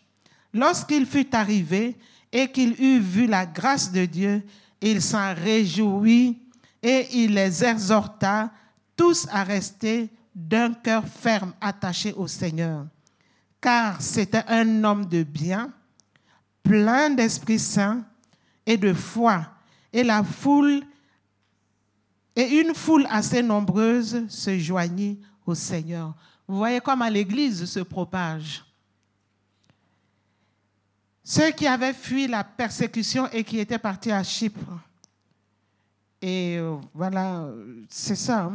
[0.52, 1.96] Lorsqu'il fut arrivé
[2.30, 4.42] et qu'il eut vu la grâce de Dieu,
[4.82, 6.38] il s'en réjouit
[6.82, 8.50] et il les exhorta
[8.96, 12.86] tous à rester d'un cœur ferme attaché au Seigneur.
[13.60, 15.72] Car c'était un homme de bien,
[16.62, 18.04] plein d'Esprit Saint
[18.66, 19.46] et de foi.
[19.92, 20.82] Et la foule,
[22.34, 26.14] et une foule assez nombreuse se joignit au Seigneur.
[26.46, 28.64] Vous voyez comment l'Église se propage.
[31.22, 34.78] Ceux qui avaient fui la persécution et qui étaient partis à Chypre.
[36.20, 37.48] Et euh, voilà,
[37.88, 38.52] c'est ça.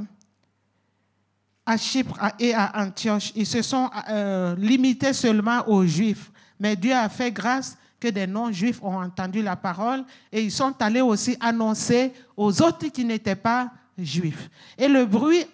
[1.69, 6.32] À Chypre et à Antioche, ils se sont euh, limités seulement aux Juifs.
[6.60, 10.73] Mais Dieu a fait grâce que des non-juifs ont entendu la parole et ils sont
[10.82, 14.49] allés aussi annoncer aux autres qui n'étaient pas juifs.
[14.79, 15.45] Et le bruit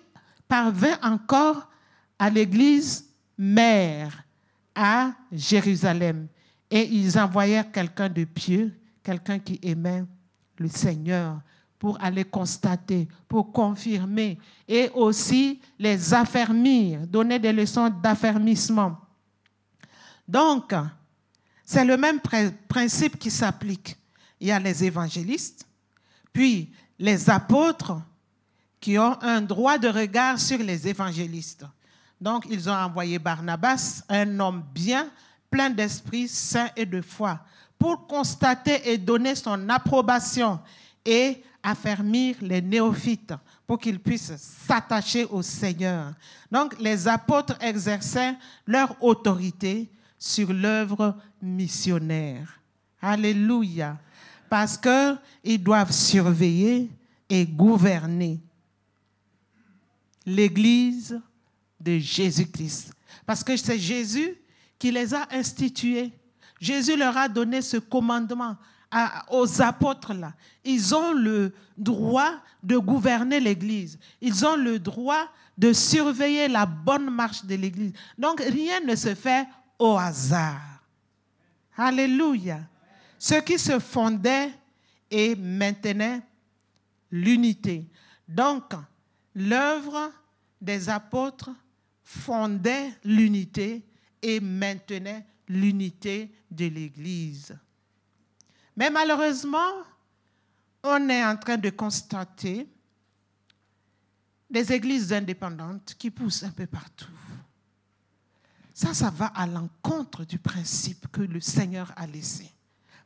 [0.47, 1.67] parvint encore
[2.17, 4.23] à l'église mère
[4.73, 6.27] à Jérusalem.
[6.71, 8.73] Et ils envoyèrent quelqu'un de pieux,
[9.03, 10.05] quelqu'un qui aimait
[10.59, 11.41] le Seigneur,
[11.79, 18.97] pour aller constater, pour confirmer et aussi les affermir, donner des leçons d'affermissement.
[20.27, 20.73] Donc,
[21.63, 22.19] c'est le même
[22.67, 23.97] principe qui s'applique.
[24.39, 25.67] Il y a les évangélistes,
[26.31, 28.01] puis les apôtres
[28.79, 31.65] qui ont un droit de regard sur les évangélistes.
[32.19, 35.09] Donc, ils ont envoyé Barnabas, un homme bien,
[35.49, 37.39] plein d'esprit saint et de foi,
[37.77, 40.59] pour constater et donner son approbation
[41.05, 43.33] et affermir les néophytes
[43.65, 46.13] pour qu'ils puissent s'attacher au Seigneur.
[46.51, 48.35] Donc, les apôtres exerçaient
[48.65, 52.59] leur autorité sur l'œuvre missionnaire.
[53.01, 53.97] Alléluia.
[54.49, 56.89] Parce qu'ils doivent surveiller
[57.29, 58.39] et gouverner
[60.25, 61.19] l'Église
[61.79, 62.93] de Jésus-Christ.
[63.25, 64.35] Parce que c'est Jésus
[64.77, 66.11] qui les a institués.
[66.59, 68.55] Jésus leur a donné ce commandement
[69.29, 70.33] aux apôtres là.
[70.63, 72.33] Ils ont le droit
[72.63, 73.99] de gouverner l'Église.
[74.21, 77.93] Ils ont le droit de surveiller la bonne marche de l'Église.
[78.17, 79.47] Donc rien ne se fait
[79.79, 80.61] au hasard.
[81.77, 82.61] Alléluia.
[83.19, 84.51] Ce qui se fondait
[85.09, 86.21] et maintenait
[87.11, 87.89] l'unité.
[88.27, 88.73] Donc,
[89.33, 90.11] l'œuvre
[90.59, 91.51] des apôtres
[92.03, 93.83] fondait l'unité
[94.21, 97.57] et maintenait l'unité de l'Église.
[98.75, 99.83] Mais malheureusement,
[100.83, 102.67] on est en train de constater
[104.49, 107.11] des églises indépendantes qui poussent un peu partout.
[108.73, 112.51] Ça, ça va à l'encontre du principe que le Seigneur a laissé.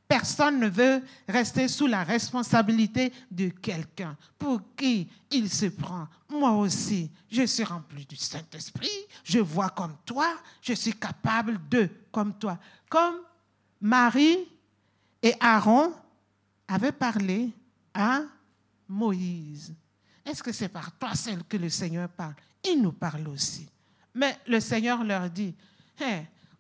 [0.08, 6.08] Personne ne veut rester sous la responsabilité de quelqu'un pour qui il se prend.
[6.28, 8.90] Moi aussi, je suis rempli du Saint-Esprit,
[9.24, 10.28] je vois comme toi,
[10.64, 12.58] je suis capable de comme toi.
[12.90, 13.18] Comme
[13.80, 14.48] Marie
[15.22, 15.94] et Aaron
[16.68, 17.52] avaient parlé
[17.94, 18.22] à
[18.88, 19.74] Moïse.
[20.26, 22.36] Est-ce que c'est par toi celle que le Seigneur parle?
[22.64, 23.68] Il nous parle aussi.
[24.14, 25.56] Mais le Seigneur leur dit,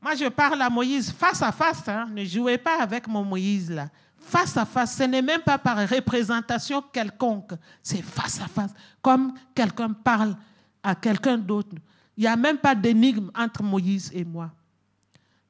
[0.02, 2.08] moi je parle à Moïse face à face, hein.
[2.12, 3.90] ne jouez pas avec mon Moïse là.
[4.18, 9.34] Face à face, ce n'est même pas par représentation quelconque, c'est face à face, comme
[9.56, 10.36] quelqu'un parle
[10.84, 11.76] à quelqu'un d'autre.
[12.18, 14.52] Il n'y a même pas d'énigme entre Moïse et moi.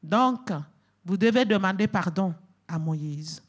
[0.04, 0.52] Donc,
[1.04, 2.34] vous devez demander pardon
[2.70, 3.42] à Moïse.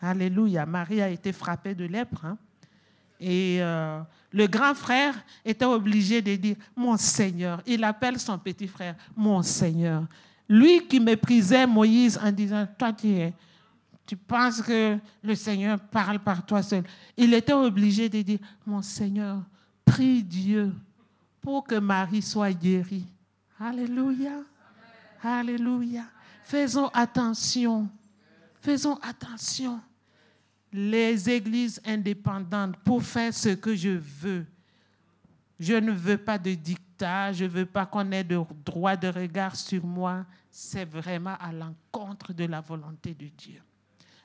[0.00, 0.66] Alléluia.
[0.66, 2.24] Marie a été frappée de lèpre.
[2.24, 2.36] Hein.
[3.20, 4.00] Et euh,
[4.32, 5.14] le grand frère
[5.44, 7.62] était obligé de dire, mon Seigneur.
[7.64, 10.04] Il appelle son petit frère, mon Seigneur.
[10.48, 13.32] Lui qui méprisait Moïse en disant, toi tu es,
[14.04, 16.82] tu penses que le Seigneur parle par toi seul.
[17.16, 19.40] Il était obligé de dire, mon Seigneur,
[19.84, 20.72] prie Dieu
[21.40, 23.06] pour que Marie soit guérie.
[23.60, 24.40] Alléluia.
[25.22, 26.04] Alléluia.
[26.42, 27.88] Faisons attention.
[28.62, 29.80] Faisons attention
[30.72, 34.46] les églises indépendantes pour faire ce que je veux.
[35.58, 39.08] Je ne veux pas de dictat, je ne veux pas qu'on ait de droit de
[39.08, 40.24] regard sur moi.
[40.48, 43.60] C'est vraiment à l'encontre de la volonté de Dieu.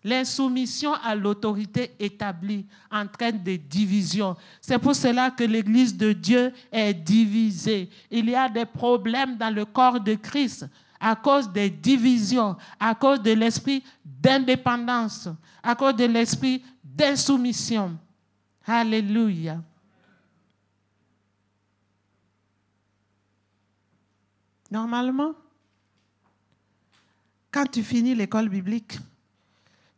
[0.04, 4.38] L'insoumission à l'autorité établie entraîne des divisions.
[4.62, 7.90] C'est pour cela que l'Église de Dieu est divisée.
[8.12, 10.68] Il y a des problèmes dans le corps de Christ
[11.00, 15.30] à cause des divisions, à cause de l'esprit d'indépendance,
[15.62, 17.98] à cause de l'esprit d'insoumission.
[18.66, 19.62] Alléluia.
[24.70, 25.34] Normalement,
[27.52, 29.00] quand tu finis l'école biblique,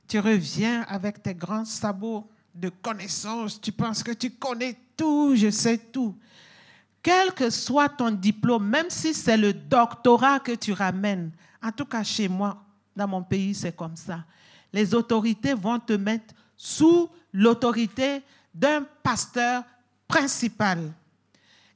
[0.08, 5.50] tu reviens avec tes grands sabots de connaissances, tu penses que tu connais tout, je
[5.50, 6.16] sais tout.
[7.02, 11.32] Quel que soit ton diplôme, même si c'est le doctorat que tu ramènes,
[11.62, 12.62] en tout cas chez moi,
[12.96, 14.24] dans mon pays, c'est comme ça.
[14.74, 18.22] Les autorités vont te mettre sous l'autorité
[18.54, 19.64] d'un pasteur
[20.08, 20.92] principal.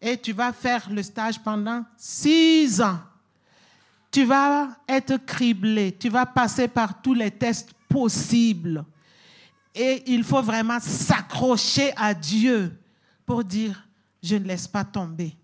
[0.02, 3.00] Et tu vas faire le stage pendant six ans.
[4.12, 8.84] Tu vas être criblé, tu vas passer par tous les tests possibles.
[9.74, 12.78] Et il faut vraiment s'accrocher à Dieu
[13.26, 13.88] pour dire,
[14.24, 15.36] je ne laisse pas tomber.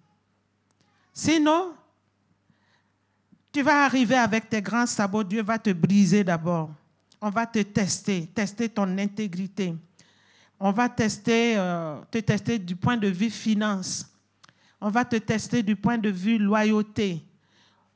[1.14, 1.74] Sinon,
[3.52, 6.72] tu vas arriver avec tes grands sabots, Dieu va te briser d'abord.
[7.20, 9.76] On va te tester, tester ton intégrité.
[10.58, 14.06] On va tester, euh, te tester du point de vue finance.
[14.80, 17.22] On va te tester du point de vue loyauté.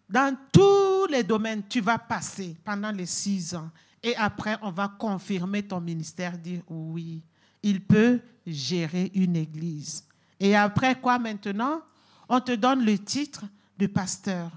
[0.09, 3.69] Dans tous les domaines, tu vas passer pendant les six ans.
[4.01, 7.21] Et après, on va confirmer ton ministère, dire oui,
[7.61, 10.03] il peut gérer une église.
[10.43, 11.81] Et après quoi maintenant
[12.27, 13.45] On te donne le titre
[13.77, 14.51] de pasteur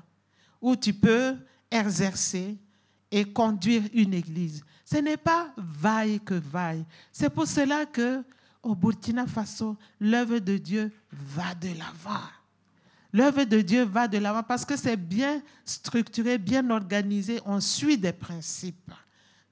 [0.60, 1.36] où tu peux
[1.70, 2.58] exercer
[3.12, 4.64] et conduire une église.
[4.84, 6.84] Ce n'est pas vaille que vaille.
[7.12, 8.24] C'est pour cela que
[8.64, 12.26] au Burkina Faso, l'œuvre de Dieu va de l'avant.
[13.12, 17.96] L'œuvre de Dieu va de l'avant parce que c'est bien structuré, bien organisé, on suit
[17.96, 18.90] des principes.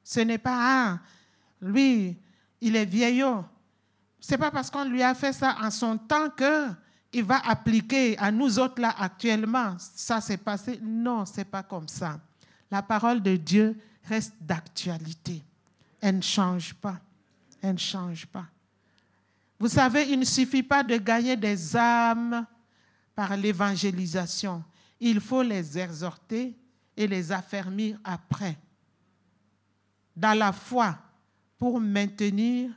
[0.02, 1.00] Ce n'est pas, ah,
[1.60, 2.16] lui,
[2.60, 3.44] il est vieillot,
[4.30, 6.68] n'est pas parce qu'on lui a fait ça en son temps que
[7.12, 9.76] il va appliquer à nous autres là actuellement.
[9.78, 10.80] Ça s'est passé.
[10.82, 12.18] Non, c'est pas comme ça.
[12.70, 15.42] La parole de Dieu reste d'actualité.
[16.00, 17.00] Elle ne change pas.
[17.62, 18.46] Elle ne change pas.
[19.60, 22.44] Vous savez, il ne suffit pas de gagner des âmes
[23.14, 24.64] par l'évangélisation.
[24.98, 26.56] Il faut les exhorter
[26.96, 28.58] et les affermir après.
[30.16, 30.98] Dans la foi,
[31.58, 32.70] pour maintenir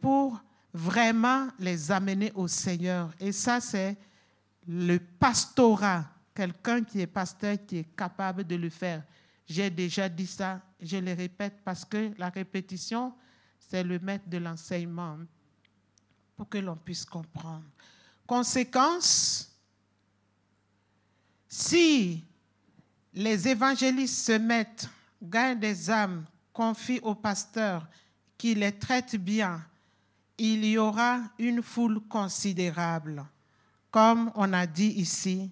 [0.00, 0.40] pour
[0.72, 3.10] vraiment les amener au Seigneur.
[3.18, 3.96] Et ça, c'est
[4.68, 6.04] le pastorat,
[6.34, 9.02] quelqu'un qui est pasteur, qui est capable de le faire.
[9.48, 13.14] J'ai déjà dit ça, je le répète parce que la répétition,
[13.58, 15.18] c'est le maître de l'enseignement
[16.36, 17.64] pour que l'on puisse comprendre.
[18.26, 19.50] Conséquence,
[21.48, 22.24] si
[23.14, 24.90] les évangélistes se mettent,
[25.22, 27.88] gagnent des âmes, confient au pasteur,
[28.36, 29.64] qui les traite bien,
[30.38, 33.24] il y aura une foule considérable.
[33.90, 35.50] comme on a dit ici,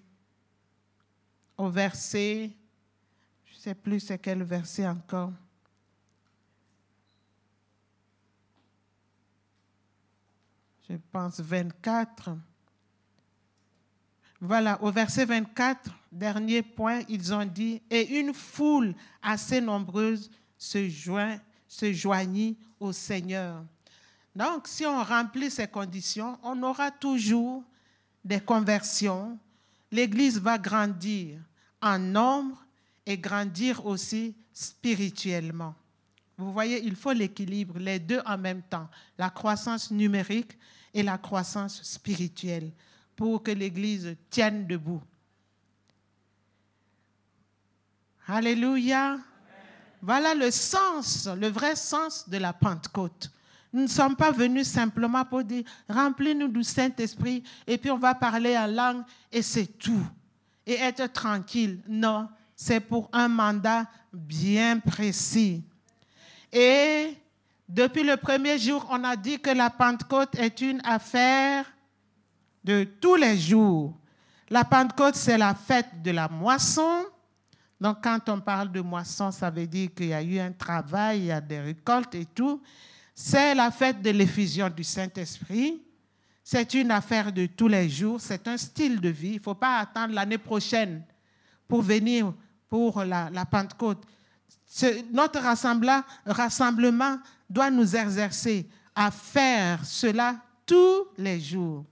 [1.57, 2.51] au verset,
[3.45, 5.33] je ne sais plus c'est quel verset encore.
[10.87, 12.37] Je pense 24.
[14.39, 20.87] Voilà, au verset 24, dernier point, ils ont dit, et une foule assez nombreuse se,
[20.87, 21.39] joint,
[21.75, 23.61] se joignit au Seigneur.
[24.33, 27.63] Donc, si on remplit ces conditions, on aura toujours
[28.23, 29.37] des conversions.
[29.91, 31.39] L'Église va grandir
[31.81, 32.65] en nombre
[33.05, 35.75] et grandir aussi spirituellement.
[36.37, 40.57] Vous voyez, il faut l'équilibre, les deux en même temps, la croissance numérique
[40.93, 42.71] et la croissance spirituelle
[43.15, 45.01] pour que l'Église tienne debout.
[48.27, 49.19] Alléluia.
[50.05, 53.31] Voilà le sens, le vrai sens de la Pentecôte.
[53.73, 58.13] Nous ne sommes pas venus simplement pour dire remplis-nous du Saint-Esprit et puis on va
[58.13, 60.05] parler en langue et c'est tout.
[60.63, 61.81] Et être tranquille.
[61.87, 65.63] Non, c'est pour un mandat bien précis.
[66.53, 67.17] Et
[67.67, 71.65] depuis le premier jour, on a dit que la Pentecôte est une affaire
[72.63, 73.97] de tous les jours.
[74.51, 77.05] La Pentecôte, c'est la fête de la moisson.
[77.79, 81.19] Donc, quand on parle de moisson, ça veut dire qu'il y a eu un travail,
[81.19, 82.61] il y a des récoltes et tout.
[83.13, 85.81] C'est la fête de l'effusion du Saint-Esprit.
[86.43, 88.21] C'est une affaire de tous les jours.
[88.21, 89.31] C'est un style de vie.
[89.31, 91.03] Il ne faut pas attendre l'année prochaine
[91.67, 92.33] pour venir
[92.69, 94.05] pour la, Pentecôte.
[95.11, 95.39] notre
[96.25, 97.19] rassemblement
[97.49, 101.85] doit nous exercer à faire cela tous les jours.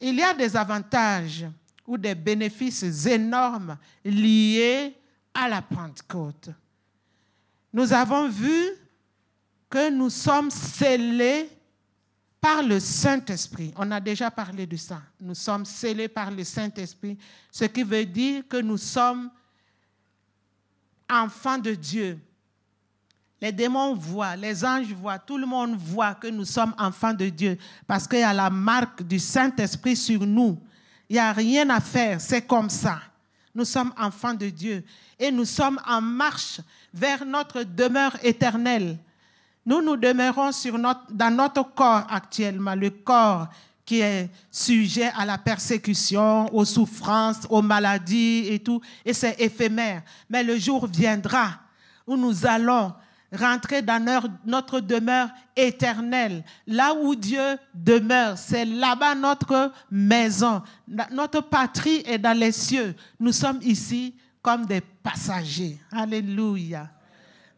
[0.00, 1.46] Il y a des avantages
[1.86, 4.96] ou des bénéfices énormes liés
[5.32, 6.50] à la Pentecôte.
[7.72, 8.70] Nous avons vu
[9.68, 11.48] que nous sommes scellés
[12.40, 13.72] par le Saint-Esprit.
[13.76, 15.00] On a déjà parlé de ça.
[15.20, 17.18] Nous sommes scellés par le Saint-Esprit,
[17.50, 19.30] ce qui veut dire que nous sommes
[21.10, 22.18] enfants de Dieu.
[23.40, 27.28] Les démons voient, les anges voient, tout le monde voit que nous sommes enfants de
[27.28, 30.58] Dieu parce qu'il y a la marque du Saint-Esprit sur nous.
[31.08, 33.00] Il n'y a rien à faire, c'est comme ça.
[33.54, 34.84] Nous sommes enfants de Dieu
[35.18, 36.60] et nous sommes en marche
[36.92, 38.98] vers notre demeure éternelle.
[39.64, 40.50] Nous nous demeurons
[41.10, 43.48] dans notre corps actuellement, le corps
[43.84, 50.02] qui est sujet à la persécution, aux souffrances, aux maladies et tout, et c'est éphémère.
[50.28, 51.50] Mais le jour viendra
[52.06, 52.92] où nous allons
[53.34, 54.02] rentrer dans
[54.44, 56.44] notre demeure éternelle.
[56.66, 60.62] Là où Dieu demeure, c'est là-bas notre maison.
[61.10, 62.94] Notre patrie est dans les cieux.
[63.18, 65.80] Nous sommes ici comme des passagers.
[65.90, 66.90] Alléluia.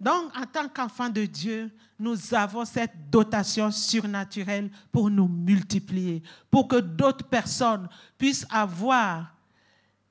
[0.00, 6.68] Donc, en tant qu'enfants de Dieu, nous avons cette dotation surnaturelle pour nous multiplier, pour
[6.68, 9.34] que d'autres personnes puissent avoir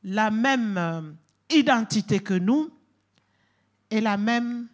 [0.03, 1.01] la même euh,
[1.49, 2.71] identité que nous
[3.91, 4.67] et la même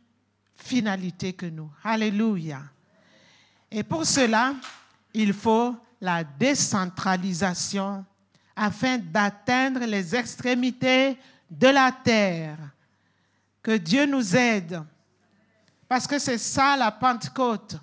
[0.61, 1.69] finalité que nous.
[1.83, 2.61] Alléluia.
[3.69, 4.53] Et pour cela,
[5.13, 8.05] il faut la décentralisation
[8.55, 11.17] afin d'atteindre les extrémités
[11.49, 12.57] de la terre.
[13.61, 14.81] Que Dieu nous aide.
[15.87, 17.77] Parce que c'est ça la Pentecôte.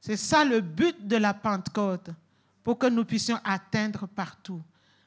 [0.00, 2.10] C'est ça le but de la Pentecôte,
[2.62, 4.62] pour que nous puissions atteindre partout.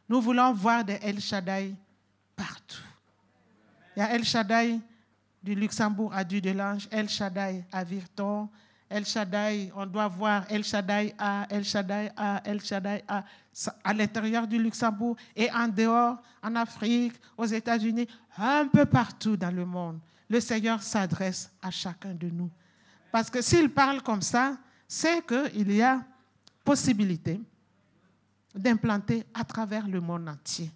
[0.07, 1.73] Nous voulons voir des El Shaddai
[2.35, 2.83] partout.
[3.95, 4.79] Il y a El Shaddai
[5.41, 8.49] du Luxembourg à Dudelange, El Shaddai à Virton,
[8.89, 13.23] El Shaddai, on doit voir El Shaddai à El Shaddai à El Shaddai à,
[13.83, 19.53] à l'intérieur du Luxembourg et en dehors, en Afrique, aux États-Unis, un peu partout dans
[19.53, 19.99] le monde.
[20.29, 22.49] Le Seigneur s'adresse à chacun de nous.
[23.11, 26.03] Parce que s'il parle comme ça, c'est qu'il y a
[26.63, 27.41] possibilité
[28.53, 30.71] d'implanter à travers le monde entier.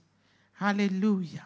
[0.60, 1.44] Alléluia.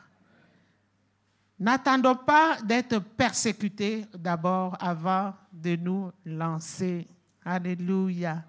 [1.59, 7.05] N'attendons pas d'être persécutés d'abord avant de nous lancer.
[7.43, 8.43] Alléluia.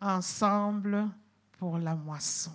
[0.00, 1.08] Ensemble
[1.58, 2.52] pour la moisson.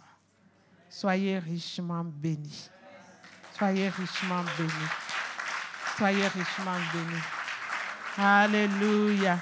[0.90, 2.70] Soyez richement bénis.
[3.58, 4.72] Soyez richement bénis.
[5.98, 7.24] Soyez richement bénis.
[8.18, 9.38] Alléluia.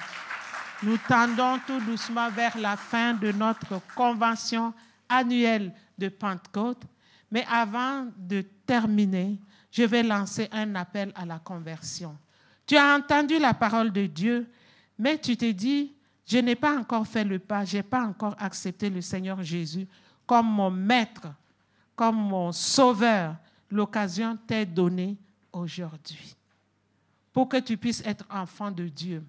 [0.82, 4.74] Nous tendons tout doucement vers la fin de notre convention
[5.08, 6.82] annuelle de Pentecôte.
[7.30, 9.40] Mais avant de terminer,
[9.78, 12.18] je vais lancer un appel à la conversion.
[12.66, 14.50] Tu as entendu la parole de Dieu,
[14.98, 15.94] mais tu t'es dit,
[16.26, 19.88] je n'ai pas encore fait le pas, je n'ai pas encore accepté le Seigneur Jésus
[20.26, 21.28] comme mon maître,
[21.96, 23.36] comme mon sauveur.
[23.70, 25.16] L'occasion t'est donnée
[25.54, 26.36] aujourd'hui
[27.32, 29.24] pour que tu puisses être enfant de Dieu.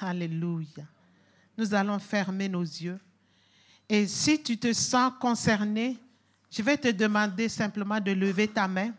[0.00, 0.84] Alléluia.
[1.56, 2.98] Nous allons fermer nos yeux.
[3.88, 5.96] Et si tu te sens concerné,
[6.48, 8.92] Je vais te demander simplement de lever ta main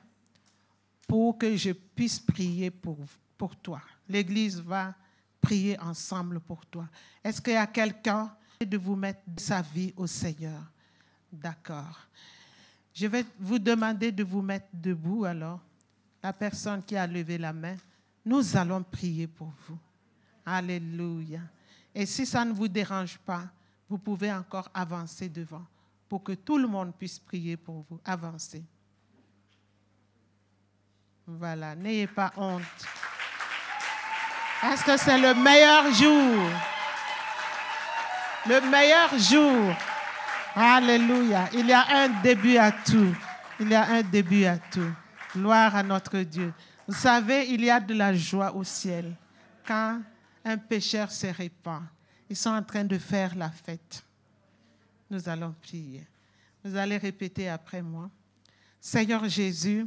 [1.07, 2.97] pour que je puisse prier pour,
[3.37, 3.81] pour toi.
[4.07, 4.93] L'Église va
[5.41, 6.87] prier ensemble pour toi.
[7.23, 10.61] Est-ce qu'il y a quelqu'un de vous mettre sa vie au Seigneur?
[11.31, 11.99] D'accord.
[12.93, 15.61] Je vais vous demander de vous mettre debout alors.
[16.21, 17.77] La personne qui a levé la main,
[18.25, 19.77] nous allons prier pour vous.
[20.45, 21.41] Alléluia.
[21.93, 23.45] Et si ça ne vous dérange pas,
[23.87, 25.65] vous pouvez encore avancer devant
[26.09, 27.99] pour que tout le monde puisse prier pour vous.
[28.03, 28.63] Avancez.
[31.29, 32.61] Voilà, n'ayez pas honte.
[34.63, 36.49] Est-ce que c'est le meilleur jour?
[38.47, 39.75] Le meilleur jour.
[40.55, 41.49] Alléluia.
[41.53, 43.13] Il y a un début à tout.
[43.59, 44.89] Il y a un début à tout.
[45.35, 46.53] Gloire à notre Dieu.
[46.87, 49.13] Vous savez, il y a de la joie au ciel
[49.67, 49.99] quand
[50.45, 51.83] un pécheur se répand.
[52.29, 54.01] Ils sont en train de faire la fête.
[55.09, 56.07] Nous allons prier.
[56.63, 58.09] Vous allez répéter après moi.
[58.79, 59.85] Seigneur Jésus,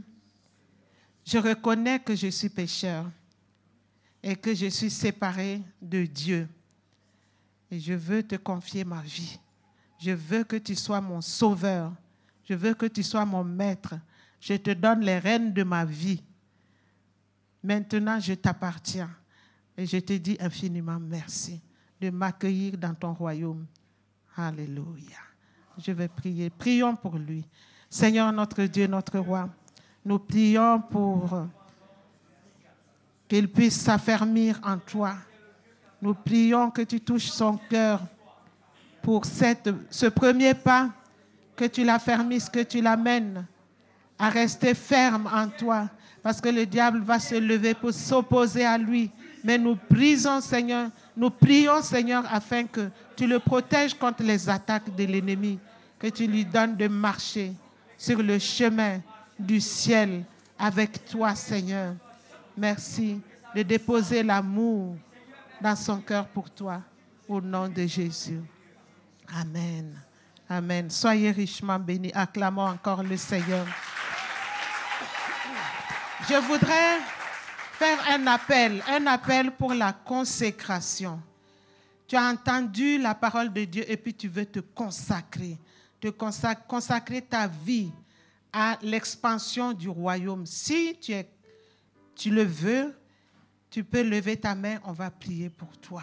[1.31, 3.09] je reconnais que je suis pécheur
[4.21, 6.49] et que je suis séparé de Dieu.
[7.71, 9.39] Et je veux te confier ma vie.
[10.01, 11.93] Je veux que tu sois mon sauveur.
[12.43, 13.95] Je veux que tu sois mon maître.
[14.41, 16.21] Je te donne les rênes de ma vie.
[17.63, 19.11] Maintenant, je t'appartiens.
[19.77, 21.61] Et je te dis infiniment merci
[22.01, 23.67] de m'accueillir dans ton royaume.
[24.37, 25.19] Alléluia.
[25.79, 26.51] Je vais prier.
[26.51, 27.47] Prions pour lui.
[27.89, 29.49] Seigneur notre Dieu, notre roi,
[30.05, 31.47] nous prions pour
[33.29, 35.15] qu'il puisse s'affermir en toi.
[36.03, 38.01] Nous prions que tu touches son cœur
[39.03, 40.91] pour ce premier pas,
[41.57, 43.47] que tu l'affermisses, que tu l'amènes
[44.19, 45.89] à rester ferme en toi,
[46.23, 49.11] parce que le diable va se lever pour s'opposer à lui.
[49.43, 54.95] Mais nous prions, Seigneur, nous prions, Seigneur, afin que tu le protèges contre les attaques
[54.95, 55.59] de l'ennemi,
[55.99, 57.53] que tu lui donnes de marcher
[57.97, 59.01] sur le chemin
[59.41, 60.25] du ciel
[60.59, 61.95] avec toi, Seigneur.
[62.57, 63.21] Merci
[63.55, 64.97] de déposer l'amour
[65.61, 66.81] dans son cœur pour toi,
[67.29, 68.41] au nom de Jésus.
[69.35, 69.99] Amen.
[70.49, 70.91] Amen.
[70.91, 72.11] Soyez richement bénis.
[72.15, 73.67] Acclamons encore le Seigneur.
[76.29, 76.99] Je voudrais
[77.73, 81.21] faire un appel, un appel pour la consécration.
[82.07, 85.57] Tu as entendu la parole de Dieu et puis tu veux te consacrer,
[86.01, 87.93] te consacrer, consacrer ta vie
[88.53, 90.47] à l'expansion du royaume.
[90.47, 90.97] Si
[92.15, 92.95] tu, le veux,
[93.71, 96.03] tu peux lever ta main, on va prier pour toi.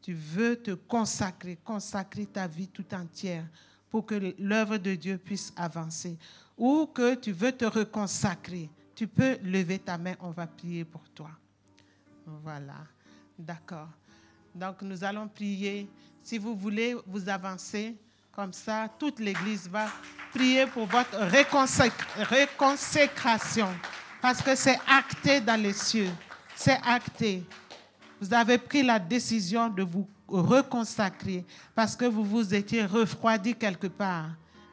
[0.00, 3.44] Tu veux te consacrer, consacrer ta vie tout entière
[3.90, 6.16] pour que l'œuvre de Dieu puisse avancer.
[6.56, 8.70] Ou que tu veux te reconsacrer.
[8.94, 11.30] Tu peux lever ta main, on va prier pour toi.
[12.24, 12.86] Voilà,
[13.38, 13.88] d'accord.
[14.54, 15.88] Donc nous allons prier.
[16.22, 17.96] Si vous voulez vous avancer,
[18.36, 19.86] comme ça, toute l'Église va
[20.34, 21.16] prier pour votre
[22.28, 23.68] réconsécration.
[24.20, 26.10] Parce que c'est acté dans les cieux.
[26.54, 27.42] C'est acté.
[28.20, 33.86] Vous avez pris la décision de vous reconsacrer parce que vous vous étiez refroidi quelque
[33.86, 34.28] part.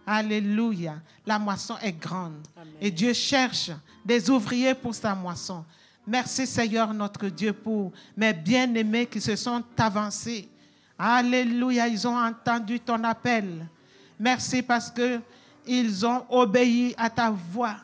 [0.06, 0.96] Alléluia.
[1.26, 2.46] La moisson est grande.
[2.82, 3.72] Et Dieu cherche
[4.04, 5.64] des ouvriers pour sa moisson.
[6.06, 10.50] Merci Seigneur notre Dieu pour mes bien-aimés qui se sont avancés
[10.98, 13.68] Alléluia, ils ont entendu ton appel.
[14.20, 15.20] Merci parce que
[15.66, 17.76] ils ont obéi à ta voix.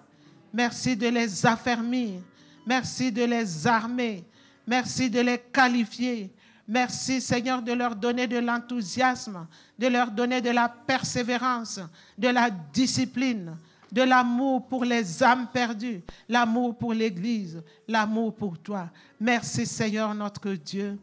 [0.53, 2.21] Merci de les affermir.
[2.65, 4.23] Merci de les armer.
[4.65, 6.31] Merci de les qualifier.
[6.67, 9.47] Merci Seigneur de leur donner de l'enthousiasme,
[9.77, 11.79] de leur donner de la persévérance,
[12.15, 13.57] de la discipline,
[13.91, 18.87] de l'amour pour les âmes perdues, l'amour pour l'Église, l'amour pour toi.
[19.19, 20.99] Merci Seigneur notre Dieu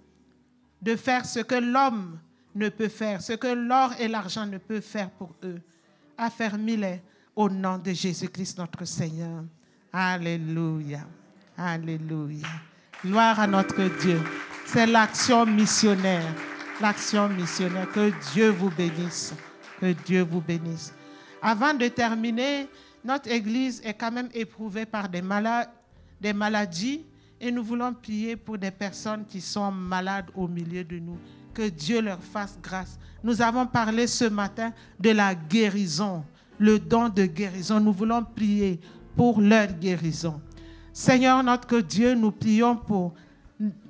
[0.81, 2.19] de faire ce que l'homme
[2.55, 5.61] ne peut faire, ce que l'or et l'argent ne peuvent faire pour eux.
[6.17, 7.03] Affermis-les
[7.35, 9.45] au nom de Jésus-Christ notre Seigneur.
[9.93, 11.07] Alléluia.
[11.57, 12.47] Alléluia.
[13.05, 14.21] Gloire à notre Dieu.
[14.65, 16.35] C'est l'action missionnaire.
[16.81, 17.91] L'action missionnaire.
[17.93, 19.35] Que Dieu vous bénisse.
[19.81, 20.95] Que Dieu vous bénisse.
[21.43, 22.69] Avant de terminer,
[23.05, 25.23] notre Église est quand même éprouvée par des,
[26.21, 27.05] des maladies
[27.41, 31.19] et nous voulons prier pour des personnes qui sont malades au milieu de nous.
[31.53, 32.99] Que Dieu leur fasse grâce.
[33.23, 36.25] Nous avons parlé ce matin de la guérison,
[36.59, 37.81] le don de guérison.
[37.81, 38.81] Nous voulons prier
[39.15, 40.41] pour leur guérison.
[40.93, 43.15] Seigneur notre Dieu, nous prions pour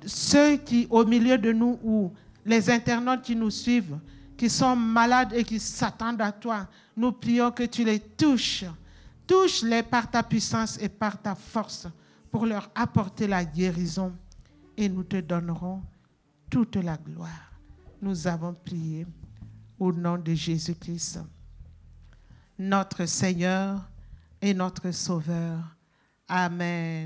[0.05, 2.11] ceux qui, au milieu de nous, ou
[2.45, 3.97] les internautes qui nous suivent,
[4.37, 8.65] qui sont malades et qui s'attendent à toi, nous prions que tu les touches.
[9.25, 11.87] Touche-les par ta puissance et par ta force
[12.37, 14.13] pour leur apporter la guérison
[14.77, 15.81] et nous te donnerons
[16.51, 17.51] toute la gloire.
[17.99, 19.07] Nous avons prié
[19.79, 21.19] au nom de Jésus-Christ.
[22.59, 23.89] notre Seigneur
[24.39, 25.57] et notre Sauveur.
[26.27, 27.05] Amen.